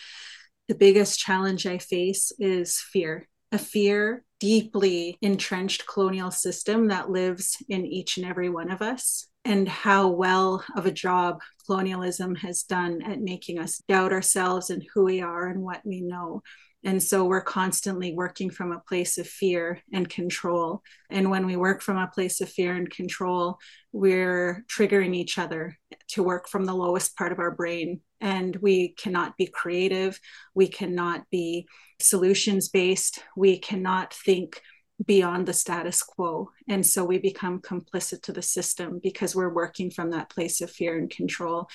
the 0.68 0.76
biggest 0.76 1.20
challenge 1.20 1.66
I 1.66 1.78
face 1.78 2.34
is 2.38 2.80
fear. 2.80 3.30
A 3.54 3.58
fear, 3.58 4.26
deeply 4.42 5.18
entrenched 5.22 5.88
colonial 5.88 6.32
system 6.32 6.90
that 6.90 7.10
lives 7.10 7.56
in 7.70 7.86
each 7.86 8.18
and 8.18 8.26
every 8.26 8.50
one 8.50 8.70
of 8.70 8.82
us, 8.82 9.28
and 9.46 9.70
how 9.70 10.10
well 10.10 10.66
of 10.76 10.86
a 10.86 10.92
job 10.92 11.40
colonialism 11.66 12.36
has 12.36 12.64
done 12.64 13.02
at 13.04 13.22
making 13.22 13.58
us 13.58 13.82
doubt 13.88 14.12
ourselves 14.12 14.70
and 14.70 14.84
who 14.94 15.06
we 15.06 15.22
are 15.22 15.48
and 15.48 15.62
what 15.62 15.82
we 15.86 16.02
know. 16.02 16.42
And 16.84 17.02
so 17.02 17.26
we're 17.26 17.42
constantly 17.42 18.14
working 18.14 18.50
from 18.50 18.72
a 18.72 18.80
place 18.80 19.18
of 19.18 19.28
fear 19.28 19.82
and 19.94 20.10
control. 20.10 20.82
And 21.10 21.32
when 21.32 21.46
we 21.46 21.56
work 21.56 21.82
from 21.82 21.98
a 21.98 22.08
place 22.08 22.42
of 22.42 22.50
fear 22.50 22.76
and 22.76 22.90
control, 22.90 23.58
we're 23.94 24.66
triggering 24.68 25.16
each 25.16 25.38
other 25.38 25.78
to 26.10 26.24
work 26.24 26.50
from 26.50 26.66
the 26.66 26.76
lowest 26.76 27.16
part 27.16 27.32
of 27.32 27.40
our 27.40 27.52
brain. 27.52 28.02
And 28.20 28.56
we 28.58 28.90
cannot 28.90 29.38
be 29.38 29.48
creative. 29.48 30.20
We 30.56 30.68
cannot 30.68 31.24
be 31.32 31.68
solutions 32.02 32.70
based. 32.70 33.20
We 33.36 33.60
cannot 33.60 34.14
think 34.14 34.62
beyond 35.06 35.46
the 35.46 35.54
status 35.54 36.04
quo. 36.04 36.50
And 36.68 36.86
so 36.86 37.04
we 37.04 37.18
become 37.18 37.62
complicit 37.62 38.22
to 38.24 38.34
the 38.34 38.42
system 38.42 39.00
because 39.02 39.36
we're 39.36 39.54
working 39.54 39.90
from 39.90 40.12
that 40.12 40.30
place 40.30 40.62
of 40.62 40.70
fear 40.70 40.98
and 40.98 41.10
control. 41.10 41.68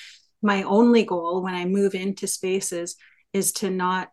My 0.42 0.62
only 0.62 1.04
goal 1.04 1.42
when 1.42 1.54
I 1.54 1.64
move 1.64 1.94
into 1.94 2.26
spaces 2.26 2.96
is 3.32 3.52
to 3.54 3.70
not 3.70 4.10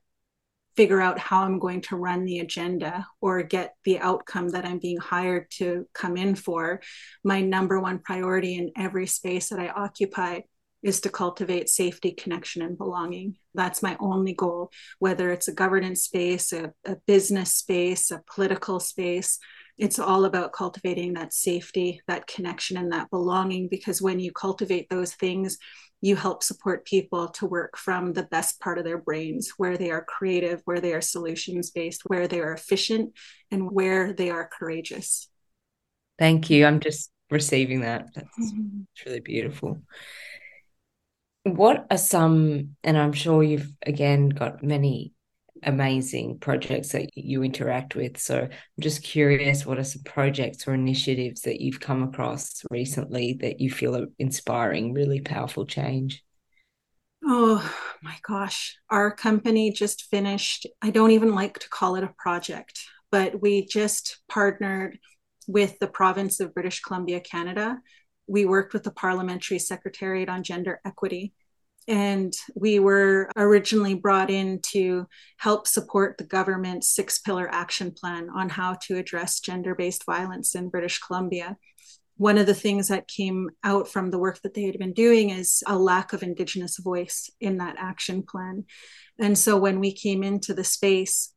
figure 0.75 1.01
out 1.01 1.19
how 1.19 1.43
I'm 1.43 1.59
going 1.59 1.81
to 1.81 1.95
run 1.95 2.25
the 2.25 2.39
agenda 2.39 3.07
or 3.21 3.43
get 3.43 3.75
the 3.83 3.99
outcome 3.99 4.49
that 4.49 4.65
I'm 4.65 4.79
being 4.79 4.97
hired 4.97 5.49
to 5.51 5.87
come 5.93 6.17
in 6.17 6.35
for. 6.35 6.81
My 7.23 7.41
number 7.41 7.79
one 7.79 7.99
priority 7.99 8.55
in 8.55 8.71
every 8.77 9.07
space 9.07 9.49
that 9.49 9.59
I 9.59 9.69
occupy 9.69 10.41
is 10.83 11.01
to 11.01 11.09
cultivate 11.09 11.67
safety, 11.67 12.11
connection, 12.11 12.61
and 12.61 12.77
belonging. 12.77 13.35
That's 13.55 13.81
my 13.81 13.97
only 13.99 14.33
goal, 14.33 14.71
whether 14.99 15.31
it's 15.31 15.47
a 15.47 15.53
governance 15.53 16.03
space, 16.03 16.53
a, 16.53 16.73
a 16.85 16.97
business 17.07 17.53
space, 17.53 18.11
a 18.11 18.21
political 18.31 18.79
space. 18.79 19.39
It's 19.77 19.99
all 19.99 20.25
about 20.25 20.53
cultivating 20.53 21.13
that 21.13 21.33
safety, 21.33 22.01
that 22.07 22.27
connection, 22.27 22.77
and 22.77 22.91
that 22.91 23.09
belonging. 23.09 23.67
Because 23.69 24.01
when 24.01 24.19
you 24.19 24.31
cultivate 24.31 24.89
those 24.89 25.13
things, 25.13 25.57
you 26.01 26.15
help 26.15 26.43
support 26.43 26.85
people 26.85 27.29
to 27.29 27.45
work 27.45 27.77
from 27.77 28.13
the 28.13 28.23
best 28.23 28.59
part 28.59 28.77
of 28.77 28.83
their 28.83 28.99
brains, 28.99 29.53
where 29.57 29.77
they 29.77 29.91
are 29.91 30.03
creative, 30.03 30.61
where 30.65 30.79
they 30.79 30.93
are 30.93 31.01
solutions 31.01 31.71
based, 31.71 32.03
where 32.05 32.27
they 32.27 32.39
are 32.39 32.53
efficient, 32.53 33.13
and 33.51 33.71
where 33.71 34.13
they 34.13 34.29
are 34.29 34.47
courageous. 34.47 35.27
Thank 36.19 36.49
you. 36.49 36.65
I'm 36.65 36.79
just 36.79 37.11
receiving 37.29 37.81
that. 37.81 38.13
That's 38.13 38.39
mm-hmm. 38.39 38.81
really 39.05 39.19
beautiful. 39.19 39.81
What 41.43 41.87
are 41.91 41.97
some, 41.97 42.75
and 42.83 42.97
I'm 42.97 43.13
sure 43.13 43.43
you've 43.43 43.71
again 43.85 44.29
got 44.29 44.63
many 44.63 45.14
amazing 45.63 46.39
projects 46.39 46.89
that 46.89 47.09
you 47.17 47.43
interact 47.43 47.95
with. 47.95 48.17
So 48.17 48.41
I'm 48.41 48.49
just 48.79 49.03
curious 49.03 49.65
what 49.65 49.79
are 49.79 49.83
some 49.83 50.03
projects 50.03 50.67
or 50.67 50.73
initiatives 50.73 51.41
that 51.41 51.61
you've 51.61 51.79
come 51.79 52.03
across 52.03 52.63
recently 52.69 53.37
that 53.41 53.59
you 53.59 53.69
feel 53.69 53.95
are 53.95 54.07
inspiring 54.19 54.93
really 54.93 55.21
powerful 55.21 55.65
change? 55.65 56.23
Oh 57.23 57.67
my 58.03 58.15
gosh. 58.27 58.77
Our 58.89 59.11
company 59.11 59.71
just 59.71 60.03
finished, 60.03 60.67
I 60.81 60.91
don't 60.91 61.11
even 61.11 61.33
like 61.33 61.57
to 61.59 61.69
call 61.69 61.95
it 61.95 62.03
a 62.03 62.13
project, 62.17 62.85
but 63.11 63.41
we 63.41 63.65
just 63.65 64.19
partnered 64.29 64.99
with 65.47 65.79
the 65.79 65.87
province 65.87 66.39
of 66.39 66.53
British 66.53 66.81
Columbia, 66.81 67.19
Canada. 67.19 67.79
We 68.27 68.45
worked 68.45 68.73
with 68.73 68.83
the 68.83 68.91
Parliamentary 68.91 69.59
Secretariat 69.59 70.29
on 70.29 70.43
Gender 70.43 70.79
Equity 70.85 71.33
and 71.87 72.33
we 72.55 72.79
were 72.79 73.29
originally 73.35 73.93
brought 73.93 74.29
in 74.29 74.59
to 74.61 75.07
help 75.37 75.67
support 75.67 76.17
the 76.17 76.23
government's 76.23 76.87
six 76.87 77.19
pillar 77.19 77.47
action 77.51 77.91
plan 77.91 78.29
on 78.29 78.49
how 78.49 78.75
to 78.83 78.97
address 78.97 79.39
gender 79.39 79.75
based 79.75 80.05
violence 80.05 80.55
in 80.55 80.69
British 80.69 80.99
Columbia. 80.99 81.57
One 82.17 82.37
of 82.37 82.47
the 82.47 82.53
things 82.55 82.87
that 82.87 83.07
came 83.07 83.49
out 83.63 83.87
from 83.87 84.09
the 84.09 84.17
work 84.17 84.41
that 84.41 84.53
they 84.53 84.63
had 84.63 84.79
been 84.79 84.93
doing 84.93 85.29
is 85.29 85.63
a 85.67 85.77
lack 85.77 86.13
of 86.13 86.23
Indigenous 86.23 86.77
voice 86.77 87.29
in 87.39 87.57
that 87.57 87.75
action 87.77 88.23
plan. 88.23 88.63
And 89.19 89.37
so 89.37 89.57
when 89.57 89.79
we 89.79 89.91
came 89.91 90.23
into 90.23 90.53
the 90.53 90.63
space, 90.63 91.33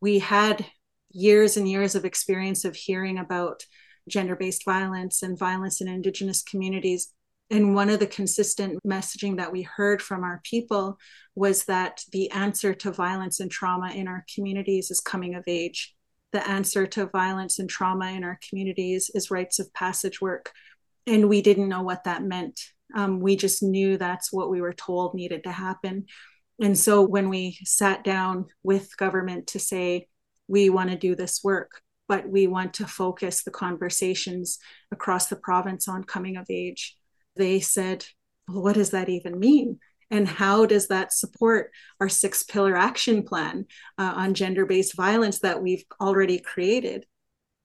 we 0.00 0.18
had 0.18 0.64
years 1.10 1.56
and 1.56 1.68
years 1.68 1.94
of 1.94 2.04
experience 2.04 2.64
of 2.64 2.74
hearing 2.74 3.18
about 3.18 3.64
gender 4.08 4.34
based 4.34 4.64
violence 4.64 5.22
and 5.22 5.38
violence 5.38 5.80
in 5.80 5.86
Indigenous 5.86 6.42
communities 6.42 7.12
and 7.52 7.74
one 7.74 7.90
of 7.90 8.00
the 8.00 8.06
consistent 8.06 8.78
messaging 8.82 9.36
that 9.36 9.52
we 9.52 9.60
heard 9.60 10.00
from 10.00 10.24
our 10.24 10.40
people 10.42 10.98
was 11.34 11.66
that 11.66 12.02
the 12.10 12.30
answer 12.30 12.72
to 12.72 12.90
violence 12.90 13.40
and 13.40 13.50
trauma 13.50 13.90
in 13.92 14.08
our 14.08 14.24
communities 14.34 14.90
is 14.90 15.00
coming 15.00 15.34
of 15.34 15.44
age. 15.46 15.94
The 16.32 16.48
answer 16.48 16.86
to 16.86 17.04
violence 17.04 17.58
and 17.58 17.68
trauma 17.68 18.12
in 18.12 18.24
our 18.24 18.38
communities 18.48 19.10
is 19.14 19.30
rites 19.30 19.58
of 19.58 19.72
passage 19.74 20.18
work. 20.18 20.50
And 21.06 21.28
we 21.28 21.42
didn't 21.42 21.68
know 21.68 21.82
what 21.82 22.04
that 22.04 22.22
meant. 22.22 22.58
Um, 22.94 23.20
we 23.20 23.36
just 23.36 23.62
knew 23.62 23.98
that's 23.98 24.32
what 24.32 24.48
we 24.48 24.62
were 24.62 24.72
told 24.72 25.14
needed 25.14 25.44
to 25.44 25.52
happen. 25.52 26.06
And 26.58 26.78
so 26.78 27.02
when 27.02 27.28
we 27.28 27.58
sat 27.64 28.02
down 28.02 28.46
with 28.62 28.96
government 28.96 29.48
to 29.48 29.58
say, 29.58 30.08
we 30.48 30.70
want 30.70 30.88
to 30.88 30.96
do 30.96 31.14
this 31.14 31.44
work, 31.44 31.82
but 32.08 32.26
we 32.26 32.46
want 32.46 32.72
to 32.74 32.86
focus 32.86 33.42
the 33.42 33.50
conversations 33.50 34.58
across 34.90 35.26
the 35.26 35.36
province 35.36 35.86
on 35.86 36.04
coming 36.04 36.38
of 36.38 36.46
age. 36.48 36.96
They 37.36 37.60
said, 37.60 38.04
well, 38.48 38.62
what 38.62 38.74
does 38.74 38.90
that 38.90 39.08
even 39.08 39.38
mean? 39.38 39.78
And 40.10 40.28
how 40.28 40.66
does 40.66 40.88
that 40.88 41.12
support 41.12 41.70
our 41.98 42.08
six 42.08 42.42
pillar 42.42 42.76
action 42.76 43.22
plan 43.22 43.64
uh, 43.96 44.12
on 44.14 44.34
gender 44.34 44.66
based 44.66 44.94
violence 44.94 45.38
that 45.40 45.62
we've 45.62 45.84
already 46.00 46.38
created? 46.38 47.06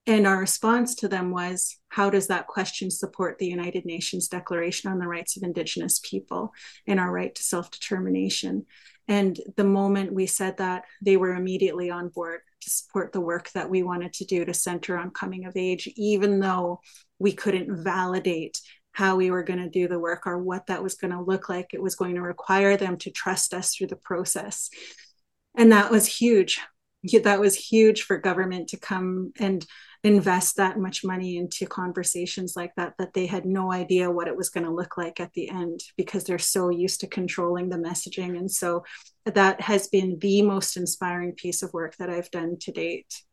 And 0.08 0.26
our 0.26 0.40
response 0.40 0.96
to 0.96 1.10
them 1.10 1.32
was 1.32 1.78
how 1.90 2.10
does 2.10 2.28
that 2.28 2.48
question 2.48 2.90
support 2.90 3.38
the 3.38 3.48
United 3.48 3.86
Nations 3.86 4.30
Declaration 4.30 4.90
on 4.90 5.00
the 5.00 5.08
Rights 5.08 5.36
of 5.36 5.44
Indigenous 5.44 6.00
People 6.00 6.54
and 6.88 6.98
our 6.98 7.12
right 7.12 7.36
to 7.36 7.44
self 7.44 7.70
determination? 7.70 8.66
And 9.10 9.38
the 9.58 9.66
moment 9.66 10.14
we 10.14 10.26
said 10.26 10.58
that, 10.58 10.84
they 11.02 11.18
were 11.18 11.36
immediately 11.36 11.90
on 11.90 12.08
board 12.08 12.40
to 12.62 12.70
support 12.70 13.12
the 13.12 13.22
work 13.22 13.52
that 13.52 13.70
we 13.70 13.84
wanted 13.84 14.14
to 14.14 14.26
do 14.26 14.46
to 14.46 14.54
center 14.54 14.98
on 14.98 15.12
coming 15.12 15.46
of 15.46 15.58
age, 15.58 15.90
even 15.98 16.40
though 16.40 16.80
we 17.20 17.34
couldn't 17.34 17.84
validate 17.84 18.62
how 18.98 19.16
we 19.16 19.30
were 19.30 19.44
going 19.44 19.60
to 19.60 19.70
do 19.70 19.88
the 19.88 20.00
work 20.00 20.26
or 20.26 20.40
what 20.40 20.66
that 20.66 20.82
was 20.82 20.96
going 20.96 21.14
to 21.14 21.22
look 21.22 21.50
like. 21.50 21.68
It 21.72 21.82
was 21.84 21.94
going 21.94 22.16
to 22.16 22.22
require 22.22 22.78
them 22.78 22.98
to 22.98 23.12
trust 23.12 23.54
us 23.54 23.76
through 23.76 23.88
the 23.88 23.96
process. 23.96 24.72
And 25.56 25.72
that 25.72 25.92
was 25.92 26.08
huge. 26.08 26.60
That 27.24 27.40
was 27.40 27.56
huge 27.56 28.02
for 28.02 28.18
government 28.18 28.70
to 28.70 28.80
come 28.80 29.34
and 29.40 29.64
invest 30.04 30.58
that 30.58 30.80
much 30.80 31.04
money 31.04 31.38
into 31.38 31.68
conversations 31.68 32.54
like 32.56 32.74
that 32.76 32.96
that 32.98 33.14
they 33.14 33.28
had 33.28 33.46
no 33.46 33.72
idea 33.72 34.10
what 34.10 34.28
it 34.28 34.36
was 34.36 34.50
going 34.50 34.66
to 34.66 34.74
look 34.74 34.98
like 34.98 35.20
at 35.20 35.34
the 35.34 35.48
end 35.48 35.80
because 35.96 36.24
they're 36.24 36.40
so 36.40 36.70
used 36.70 37.02
to 37.02 37.08
controlling 37.08 37.70
the 37.70 37.78
messaging 37.78 38.38
and 38.38 38.50
so 38.50 38.84
that 39.26 39.62
has 39.62 39.88
been 39.88 40.18
the 40.20 40.42
most 40.42 40.76
inspiring 40.76 41.34
piece 41.34 41.62
of 41.62 41.74
work 41.74 41.96
that 41.98 42.10
I've 42.10 42.32
done 42.32 42.58
to 42.62 42.72
date. 42.72 43.24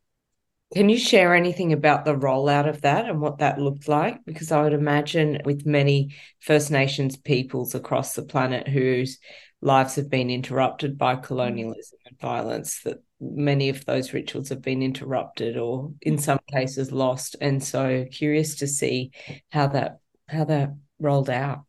Can 0.75 0.89
you 0.89 0.99
share 0.99 1.35
anything 1.35 1.73
about 1.73 2.05
the 2.05 2.17
rollout 2.17 2.69
of 2.69 2.81
that 2.81 3.09
and 3.09 3.21
what 3.21 3.39
that 3.39 3.61
looked 3.61 3.89
like? 3.89 4.25
Because 4.25 4.51
I 4.51 4.63
would 4.63 4.73
imagine 4.73 5.41
with 5.45 5.65
many 5.65 6.15
First 6.41 6.71
Nations 6.71 7.17
peoples 7.17 7.75
across 7.75 8.15
the 8.15 8.23
planet 8.23 8.67
whose 8.67 9.19
lives 9.61 9.95
have 9.95 10.11
been 10.11 10.31
interrupted 10.31 10.99
by 10.99 11.17
colonialism 11.17 11.99
and 12.07 12.19
violence, 12.19 12.81
that 12.83 12.99
many 13.21 13.69
of 13.69 13.85
those 13.85 14.13
rituals 14.13 14.49
have 14.49 14.63
been 14.63 14.83
interrupted 14.83 15.57
or 15.57 15.93
in 16.03 16.19
some 16.19 16.41
cases 16.51 16.91
lost. 16.91 17.37
And 17.41 17.63
so 17.63 18.05
curious 18.11 18.57
to 18.57 18.67
see 18.67 19.13
how 19.51 19.69
that 19.69 19.99
how 20.29 20.45
that 20.45 20.75
rolled 20.99 21.31
out 21.31 21.65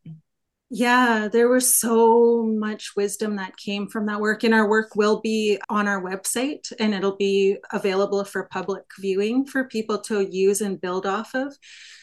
yeah, 0.78 1.30
there 1.32 1.48
was 1.48 1.80
so 1.80 2.44
much 2.44 2.98
wisdom 2.98 3.38
that 3.38 3.56
came 3.56 3.88
from 3.88 4.08
that 4.08 4.20
work. 4.20 4.44
And 4.44 4.54
our 4.54 4.70
work 4.70 4.94
will 4.94 5.22
be 5.22 5.58
on 5.70 5.88
our 5.88 6.04
website 6.04 6.70
and 6.82 6.94
it'll 6.94 7.16
be 7.16 7.56
available 7.72 8.26
for 8.26 8.50
public 8.52 8.84
viewing 9.00 9.46
for 9.46 9.70
people 9.70 10.02
to 10.02 10.28
use 10.30 10.60
and 10.60 10.82
build 10.82 11.06
off 11.06 11.34
of 11.34 11.56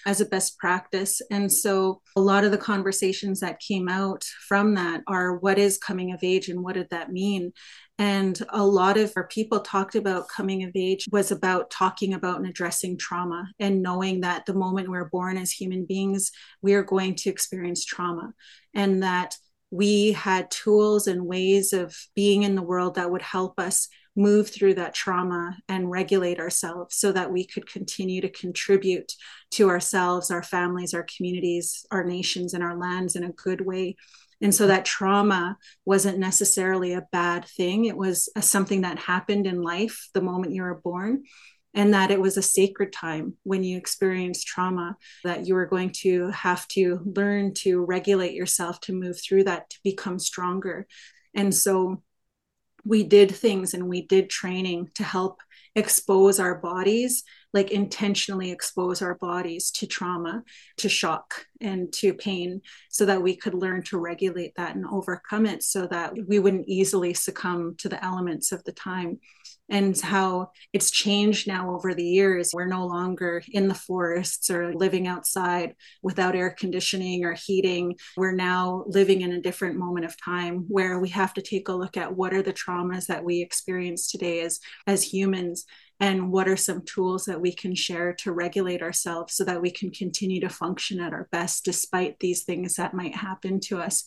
as 0.06 0.22
a 0.22 0.24
best 0.24 0.56
practice. 0.56 1.20
And 1.30 1.52
so 1.52 2.00
a 2.16 2.20
lot 2.22 2.44
of 2.44 2.50
the 2.50 2.56
conversations 2.56 3.40
that 3.40 3.60
came 3.60 3.90
out 3.90 4.24
from 4.48 4.74
that 4.76 5.02
are 5.06 5.36
what 5.36 5.58
is 5.58 5.76
coming 5.76 6.14
of 6.14 6.20
age 6.22 6.48
and 6.48 6.62
what 6.62 6.72
did 6.76 6.88
that 6.92 7.12
mean? 7.12 7.52
And 8.02 8.36
a 8.48 8.66
lot 8.66 8.96
of 8.96 9.12
our 9.14 9.28
people 9.28 9.60
talked 9.60 9.94
about 9.94 10.26
coming 10.26 10.64
of 10.64 10.72
age 10.74 11.06
was 11.12 11.30
about 11.30 11.70
talking 11.70 12.14
about 12.14 12.38
and 12.38 12.48
addressing 12.48 12.98
trauma 12.98 13.48
and 13.60 13.80
knowing 13.80 14.22
that 14.22 14.44
the 14.44 14.54
moment 14.54 14.88
we're 14.88 15.04
born 15.04 15.38
as 15.38 15.52
human 15.52 15.84
beings, 15.84 16.32
we 16.62 16.74
are 16.74 16.82
going 16.82 17.14
to 17.14 17.30
experience 17.30 17.84
trauma 17.84 18.32
and 18.74 19.04
that 19.04 19.36
we 19.70 20.10
had 20.10 20.50
tools 20.50 21.06
and 21.06 21.26
ways 21.26 21.72
of 21.72 21.96
being 22.16 22.42
in 22.42 22.56
the 22.56 22.62
world 22.62 22.96
that 22.96 23.12
would 23.12 23.22
help 23.22 23.60
us 23.60 23.86
move 24.16 24.50
through 24.50 24.74
that 24.74 24.94
trauma 24.94 25.56
and 25.68 25.88
regulate 25.88 26.40
ourselves 26.40 26.96
so 26.96 27.12
that 27.12 27.30
we 27.30 27.46
could 27.46 27.68
continue 27.68 28.20
to 28.20 28.28
contribute 28.28 29.12
to 29.52 29.68
ourselves, 29.68 30.28
our 30.28 30.42
families, 30.42 30.92
our 30.92 31.06
communities, 31.16 31.86
our 31.92 32.02
nations, 32.02 32.52
and 32.52 32.64
our 32.64 32.76
lands 32.76 33.14
in 33.14 33.22
a 33.22 33.32
good 33.32 33.60
way 33.60 33.94
and 34.42 34.52
so 34.52 34.66
that 34.66 34.84
trauma 34.84 35.56
wasn't 35.84 36.18
necessarily 36.18 36.92
a 36.92 37.06
bad 37.12 37.46
thing. 37.46 37.84
It 37.84 37.96
was 37.96 38.28
a, 38.34 38.42
something 38.42 38.80
that 38.80 38.98
happened 38.98 39.46
in 39.46 39.62
life 39.62 40.08
the 40.14 40.20
moment 40.20 40.52
you 40.52 40.62
were 40.62 40.80
born. 40.82 41.22
And 41.74 41.94
that 41.94 42.10
it 42.10 42.20
was 42.20 42.36
a 42.36 42.42
sacred 42.42 42.92
time 42.92 43.38
when 43.44 43.64
you 43.64 43.78
experience 43.78 44.44
trauma, 44.44 44.98
that 45.24 45.46
you 45.46 45.54
were 45.54 45.64
going 45.64 45.92
to 46.02 46.28
have 46.32 46.68
to 46.68 47.00
learn 47.16 47.54
to 47.54 47.82
regulate 47.82 48.34
yourself 48.34 48.78
to 48.80 48.92
move 48.92 49.18
through 49.18 49.44
that 49.44 49.70
to 49.70 49.78
become 49.82 50.18
stronger. 50.18 50.86
And 51.34 51.54
so 51.54 52.02
we 52.84 53.04
did 53.04 53.30
things 53.30 53.72
and 53.72 53.88
we 53.88 54.06
did 54.06 54.28
training 54.28 54.90
to 54.96 55.04
help 55.04 55.40
expose 55.74 56.38
our 56.38 56.56
bodies 56.56 57.24
like 57.52 57.70
intentionally 57.70 58.50
expose 58.50 59.02
our 59.02 59.14
bodies 59.16 59.70
to 59.70 59.86
trauma, 59.86 60.42
to 60.78 60.88
shock, 60.88 61.46
and 61.60 61.92
to 61.92 62.14
pain 62.14 62.62
so 62.88 63.04
that 63.04 63.22
we 63.22 63.36
could 63.36 63.54
learn 63.54 63.82
to 63.82 63.98
regulate 63.98 64.54
that 64.56 64.74
and 64.74 64.86
overcome 64.90 65.46
it 65.46 65.62
so 65.62 65.86
that 65.86 66.14
we 66.28 66.38
wouldn't 66.38 66.68
easily 66.68 67.12
succumb 67.12 67.74
to 67.78 67.88
the 67.88 68.02
elements 68.04 68.52
of 68.52 68.64
the 68.64 68.72
time. 68.72 69.18
And 69.72 69.98
how 70.00 70.50
it's 70.72 70.90
changed 70.90 71.48
now 71.48 71.74
over 71.74 71.94
the 71.94 72.04
years. 72.04 72.52
We're 72.52 72.66
no 72.66 72.86
longer 72.86 73.42
in 73.50 73.68
the 73.68 73.74
forests 73.74 74.50
or 74.50 74.74
living 74.74 75.06
outside 75.08 75.74
without 76.02 76.36
air 76.36 76.50
conditioning 76.50 77.24
or 77.24 77.32
heating. 77.32 77.96
We're 78.16 78.36
now 78.36 78.84
living 78.86 79.22
in 79.22 79.32
a 79.32 79.40
different 79.40 79.78
moment 79.78 80.04
of 80.04 80.22
time 80.22 80.66
where 80.68 81.00
we 81.00 81.08
have 81.08 81.32
to 81.34 81.42
take 81.42 81.68
a 81.68 81.72
look 81.72 81.96
at 81.96 82.14
what 82.14 82.34
are 82.34 82.42
the 82.42 82.52
traumas 82.52 83.06
that 83.06 83.24
we 83.24 83.40
experience 83.40 84.10
today 84.10 84.42
as, 84.42 84.60
as 84.86 85.02
humans 85.02 85.64
and 86.02 86.32
what 86.32 86.48
are 86.48 86.56
some 86.56 86.82
tools 86.84 87.26
that 87.26 87.40
we 87.40 87.54
can 87.54 87.76
share 87.76 88.12
to 88.12 88.32
regulate 88.32 88.82
ourselves 88.82 89.34
so 89.34 89.44
that 89.44 89.62
we 89.62 89.70
can 89.70 89.88
continue 89.90 90.40
to 90.40 90.48
function 90.48 91.00
at 91.00 91.12
our 91.12 91.28
best 91.30 91.64
despite 91.64 92.18
these 92.18 92.42
things 92.42 92.74
that 92.74 92.92
might 92.92 93.14
happen 93.14 93.60
to 93.60 93.78
us 93.78 94.02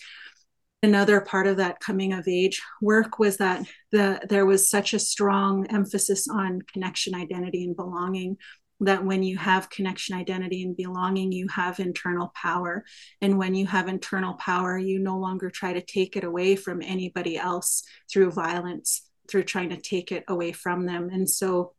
another 0.85 1.19
part 1.19 1.47
of 1.47 1.57
that 1.57 1.79
coming 1.79 2.13
of 2.13 2.27
age 2.27 2.61
work 2.81 3.19
was 3.19 3.37
that 3.37 3.65
the 3.91 4.21
there 4.29 4.45
was 4.45 4.69
such 4.69 4.93
a 4.93 4.99
strong 4.99 5.67
emphasis 5.67 6.27
on 6.27 6.61
connection 6.71 7.13
identity 7.13 7.65
and 7.65 7.75
belonging 7.75 8.37
that 8.81 9.03
when 9.05 9.23
you 9.23 9.37
have 9.37 9.69
connection 9.69 10.15
identity 10.15 10.63
and 10.63 10.77
belonging 10.77 11.31
you 11.31 11.47
have 11.47 11.79
internal 11.79 12.31
power. 12.35 12.83
And 13.21 13.37
when 13.37 13.55
you 13.55 13.65
have 13.67 13.87
internal 13.87 14.35
power 14.35 14.77
you 14.77 14.99
no 14.99 15.17
longer 15.17 15.49
try 15.49 15.73
to 15.73 15.81
take 15.81 16.15
it 16.15 16.23
away 16.23 16.55
from 16.55 16.81
anybody 16.81 17.37
else 17.37 17.83
through 18.09 18.31
violence 18.31 19.09
through 19.27 19.43
trying 19.43 19.69
to 19.69 19.77
take 19.77 20.11
it 20.11 20.23
away 20.27 20.51
from 20.51 20.85
them. 20.85 21.09
And 21.11 21.29
so 21.29 21.73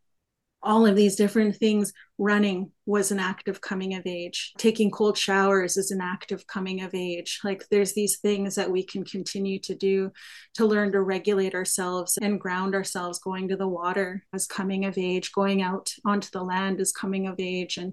all 0.62 0.86
of 0.86 0.96
these 0.96 1.16
different 1.16 1.56
things. 1.56 1.92
Running 2.18 2.72
was 2.86 3.12
an 3.12 3.20
act 3.20 3.46
of 3.46 3.60
coming 3.60 3.94
of 3.94 4.06
age. 4.06 4.52
Taking 4.58 4.90
cold 4.90 5.18
showers 5.18 5.76
is 5.76 5.90
an 5.90 6.00
act 6.00 6.32
of 6.32 6.46
coming 6.46 6.82
of 6.82 6.94
age. 6.94 7.40
Like 7.44 7.66
there's 7.70 7.92
these 7.92 8.18
things 8.18 8.54
that 8.54 8.70
we 8.70 8.82
can 8.82 9.04
continue 9.04 9.58
to 9.60 9.74
do 9.74 10.10
to 10.54 10.64
learn 10.64 10.92
to 10.92 11.02
regulate 11.02 11.54
ourselves 11.54 12.18
and 12.20 12.40
ground 12.40 12.74
ourselves. 12.74 13.18
Going 13.18 13.48
to 13.48 13.56
the 13.56 13.68
water 13.68 14.24
as 14.32 14.46
coming 14.46 14.86
of 14.86 14.96
age, 14.96 15.32
going 15.32 15.62
out 15.62 15.92
onto 16.04 16.30
the 16.32 16.42
land 16.42 16.80
is 16.80 16.92
coming 16.92 17.26
of 17.26 17.36
age, 17.38 17.76
and 17.76 17.92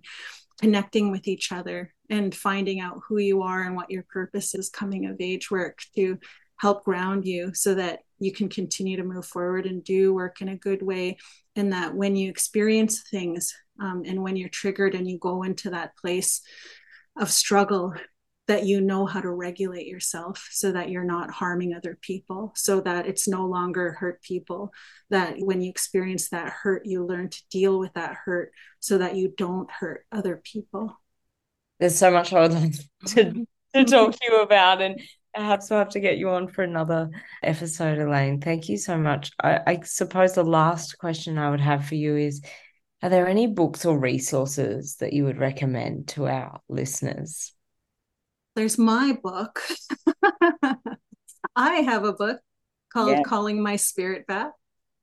connecting 0.60 1.12
with 1.12 1.28
each 1.28 1.52
other 1.52 1.94
and 2.10 2.34
finding 2.34 2.80
out 2.80 3.02
who 3.08 3.18
you 3.18 3.42
are 3.42 3.64
and 3.64 3.76
what 3.76 3.90
your 3.90 4.04
purpose 4.04 4.56
is 4.56 4.70
coming 4.70 5.06
of 5.08 5.18
age 5.20 5.50
work 5.50 5.80
to 5.96 6.18
help 6.58 6.84
ground 6.84 7.26
you 7.26 7.54
so 7.54 7.76
that 7.76 8.00
you 8.20 8.32
can 8.32 8.50
continue 8.50 8.98
to 8.98 9.04
move 9.04 9.26
forward 9.26 9.66
and 9.66 9.84
do 9.84 10.14
work 10.14 10.42
in 10.42 10.50
a 10.50 10.58
good 10.58 10.82
way. 10.82 11.18
And 11.56 11.74
that 11.74 11.94
when 11.94 12.16
you 12.16 12.30
experience 12.30 13.04
things 13.10 13.54
um, 13.82 14.04
and 14.06 14.22
when 14.22 14.36
you're 14.36 14.50
triggered 14.50 14.96
and 14.96 15.08
you 15.10 15.18
go 15.20 15.44
into 15.44 15.72
that 15.72 15.96
place 15.98 16.42
of 17.20 17.30
struggle 17.30 17.94
that 18.48 18.66
you 18.66 18.82
know 18.82 19.06
how 19.06 19.22
to 19.22 19.30
regulate 19.30 19.88
yourself 19.88 20.50
so 20.52 20.72
that 20.72 20.90
you're 20.90 21.06
not 21.06 21.32
harming 21.32 21.74
other 21.74 21.98
people 22.02 22.52
so 22.56 22.82
that 22.82 23.08
it's 23.08 23.28
no 23.28 23.46
longer 23.46 23.94
hurt 23.94 24.22
people. 24.22 24.74
That 25.10 25.36
when 25.40 25.62
you 25.62 25.70
experience 25.70 26.30
that 26.30 26.50
hurt 26.50 26.86
you 26.86 27.06
learn 27.06 27.30
to 27.30 27.42
deal 27.50 27.80
with 27.80 27.94
that 27.94 28.18
hurt 28.26 28.52
so 28.80 28.98
that 28.98 29.16
you 29.16 29.34
don't 29.38 29.72
hurt 29.72 30.06
other 30.12 30.42
people. 30.44 31.00
There's 31.80 31.98
so 31.98 32.12
much 32.12 32.32
i 32.34 32.42
would 32.42 32.54
like 32.54 32.74
to, 33.08 33.46
to 33.74 33.86
talk 33.86 34.14
to 34.14 34.20
you 34.22 34.42
about 34.42 34.82
and 34.82 35.02
Perhaps 35.34 35.70
we'll 35.70 35.80
have 35.80 35.90
to 35.90 36.00
get 36.00 36.18
you 36.18 36.30
on 36.30 36.48
for 36.48 36.64
another 36.64 37.10
episode, 37.42 37.98
Elaine. 37.98 38.40
Thank 38.40 38.70
you 38.70 38.78
so 38.78 38.98
much. 38.98 39.32
I, 39.42 39.60
I 39.66 39.80
suppose 39.84 40.34
the 40.34 40.44
last 40.44 40.98
question 41.00 41.38
I 41.38 41.50
would 41.50 41.62
have 41.62 41.86
for 41.86 41.96
you 41.96 42.16
is 42.16 42.42
Are 43.02 43.10
there 43.10 43.28
any 43.28 43.48
books 43.48 43.86
or 43.86 43.98
resources 43.98 44.98
that 44.98 45.14
you 45.14 45.26
would 45.26 45.40
recommend 45.40 46.10
to 46.10 46.28
our 46.28 46.62
listeners? 46.70 47.54
There's 48.56 48.78
my 48.78 49.18
book. 49.22 49.64
I 51.56 51.76
have 51.82 52.04
a 52.04 52.14
book 52.14 52.40
called 52.92 53.10
yeah. 53.10 53.24
Calling 53.24 53.62
My 53.62 53.76
Spirit 53.76 54.28
Back. 54.28 54.52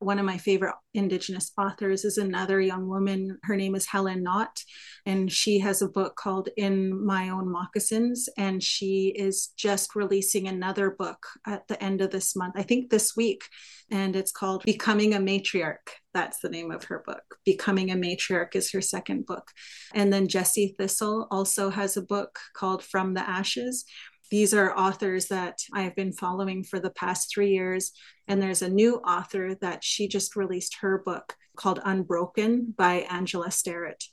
One 0.01 0.19
of 0.19 0.25
my 0.25 0.39
favorite 0.39 0.75
Indigenous 0.95 1.53
authors 1.59 2.07
is 2.07 2.17
another 2.17 2.59
young 2.59 2.89
woman. 2.89 3.39
Her 3.43 3.55
name 3.55 3.75
is 3.75 3.85
Helen 3.85 4.23
Knott, 4.23 4.65
and 5.05 5.31
she 5.31 5.59
has 5.59 5.83
a 5.83 5.89
book 5.89 6.17
called 6.17 6.49
In 6.57 7.05
My 7.05 7.29
Own 7.29 7.53
Moccasins. 7.53 8.27
And 8.39 8.63
she 8.63 9.15
is 9.15 9.49
just 9.59 9.95
releasing 9.95 10.49
another 10.49 10.91
book 10.91 11.27
at 11.47 11.69
the 11.69 11.81
end 11.85 12.01
of 12.01 12.11
this 12.11 12.35
month, 12.35 12.55
I 12.57 12.63
think 12.63 12.89
this 12.89 13.15
week. 13.15 13.43
And 13.91 14.17
it's 14.17 14.33
called 14.33 14.63
Becoming 14.65 15.13
a 15.13 15.19
Matriarch. 15.19 15.91
That's 16.15 16.41
the 16.41 16.49
name 16.49 16.71
of 16.71 16.85
her 16.85 17.05
book. 17.07 17.23
Becoming 17.45 17.91
a 17.91 17.95
Matriarch 17.95 18.57
is 18.57 18.73
her 18.73 18.81
second 18.81 19.27
book. 19.27 19.51
And 19.95 20.11
then 20.11 20.29
Jesse 20.29 20.75
Thistle 20.79 21.29
also 21.31 21.69
has 21.69 21.97
a 21.99 22.03
book 22.03 22.39
called 22.57 22.83
From 22.83 23.13
the 23.13 23.29
Ashes, 23.29 23.85
these 24.31 24.55
are 24.55 24.77
authors 24.77 25.27
that 25.27 25.59
I 25.75 25.83
have 25.83 25.97
been 25.97 26.13
following 26.13 26.65
for 26.65 26.79
the 26.79 26.91
past 26.91 27.33
three 27.33 27.51
years. 27.51 27.93
And 28.29 28.41
there's 28.41 28.63
a 28.63 28.69
new 28.69 28.97
author 28.97 29.57
that 29.61 29.83
she 29.83 30.09
just 30.09 30.37
released 30.37 30.77
her 30.81 30.99
book 30.99 31.35
called 31.57 31.81
Unbroken 31.85 32.75
by 32.77 33.07
Angela 33.11 33.49
Sterritt. 33.49 34.05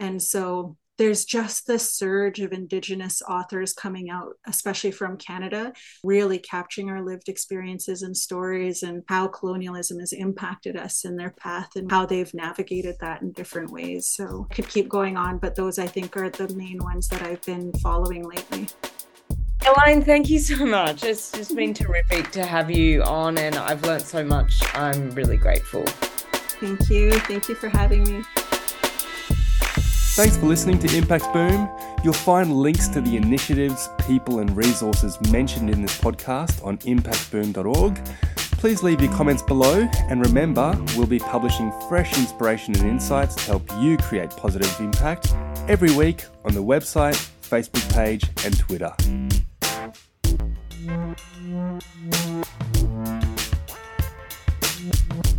And 0.00 0.22
so 0.22 0.76
there's 0.98 1.26
just 1.26 1.66
this 1.66 1.92
surge 1.92 2.40
of 2.40 2.52
Indigenous 2.52 3.20
authors 3.20 3.74
coming 3.74 4.08
out, 4.08 4.32
especially 4.46 4.90
from 4.90 5.18
Canada, 5.18 5.74
really 6.02 6.38
capturing 6.38 6.88
our 6.88 7.04
lived 7.04 7.28
experiences 7.28 8.00
and 8.00 8.16
stories 8.16 8.82
and 8.82 9.02
how 9.08 9.28
colonialism 9.28 9.98
has 10.00 10.14
impacted 10.14 10.74
us 10.74 11.04
in 11.04 11.16
their 11.16 11.30
path 11.30 11.68
and 11.76 11.90
how 11.90 12.06
they've 12.06 12.32
navigated 12.32 12.96
that 13.00 13.20
in 13.20 13.32
different 13.32 13.70
ways. 13.70 14.06
So 14.06 14.46
could 14.50 14.68
keep 14.68 14.88
going 14.88 15.18
on, 15.18 15.36
but 15.36 15.54
those 15.54 15.78
I 15.78 15.86
think 15.86 16.16
are 16.16 16.30
the 16.30 16.48
main 16.54 16.78
ones 16.78 17.08
that 17.08 17.22
I've 17.22 17.42
been 17.42 17.72
following 17.74 18.26
lately. 18.26 18.68
Elaine, 19.66 20.02
thank 20.02 20.30
you 20.30 20.38
so 20.38 20.64
much. 20.64 21.02
It's 21.02 21.32
just 21.32 21.56
been 21.56 21.74
terrific 21.74 22.30
to 22.32 22.46
have 22.46 22.70
you 22.70 23.02
on, 23.02 23.36
and 23.36 23.56
I've 23.56 23.82
learned 23.82 24.02
so 24.02 24.24
much. 24.24 24.54
I'm 24.74 25.10
really 25.10 25.36
grateful. 25.36 25.82
Thank 26.60 26.88
you. 26.88 27.10
Thank 27.12 27.48
you 27.48 27.56
for 27.56 27.68
having 27.68 28.04
me. 28.04 28.22
Thanks 30.14 30.36
for 30.36 30.46
listening 30.46 30.78
to 30.78 30.96
Impact 30.96 31.32
Boom. 31.32 31.68
You'll 32.04 32.12
find 32.12 32.54
links 32.56 32.88
to 32.88 33.00
the 33.00 33.16
initiatives, 33.16 33.88
people, 34.06 34.38
and 34.38 34.56
resources 34.56 35.20
mentioned 35.32 35.68
in 35.68 35.82
this 35.82 35.98
podcast 36.00 36.64
on 36.64 36.78
impactboom.org. 36.78 38.00
Please 38.52 38.82
leave 38.82 39.02
your 39.02 39.12
comments 39.12 39.42
below, 39.42 39.88
and 40.08 40.24
remember, 40.24 40.80
we'll 40.96 41.06
be 41.06 41.18
publishing 41.18 41.72
fresh 41.88 42.16
inspiration 42.18 42.74
and 42.76 42.88
insights 42.88 43.34
to 43.34 43.42
help 43.42 43.70
you 43.80 43.96
create 43.98 44.30
positive 44.30 44.74
impact 44.78 45.34
every 45.68 45.94
week 45.94 46.24
on 46.44 46.54
the 46.54 46.62
website, 46.62 47.16
Facebook 47.42 47.92
page, 47.92 48.24
and 48.44 48.58
Twitter. 48.58 48.94
Thank 50.96 51.18
you. 55.26 55.35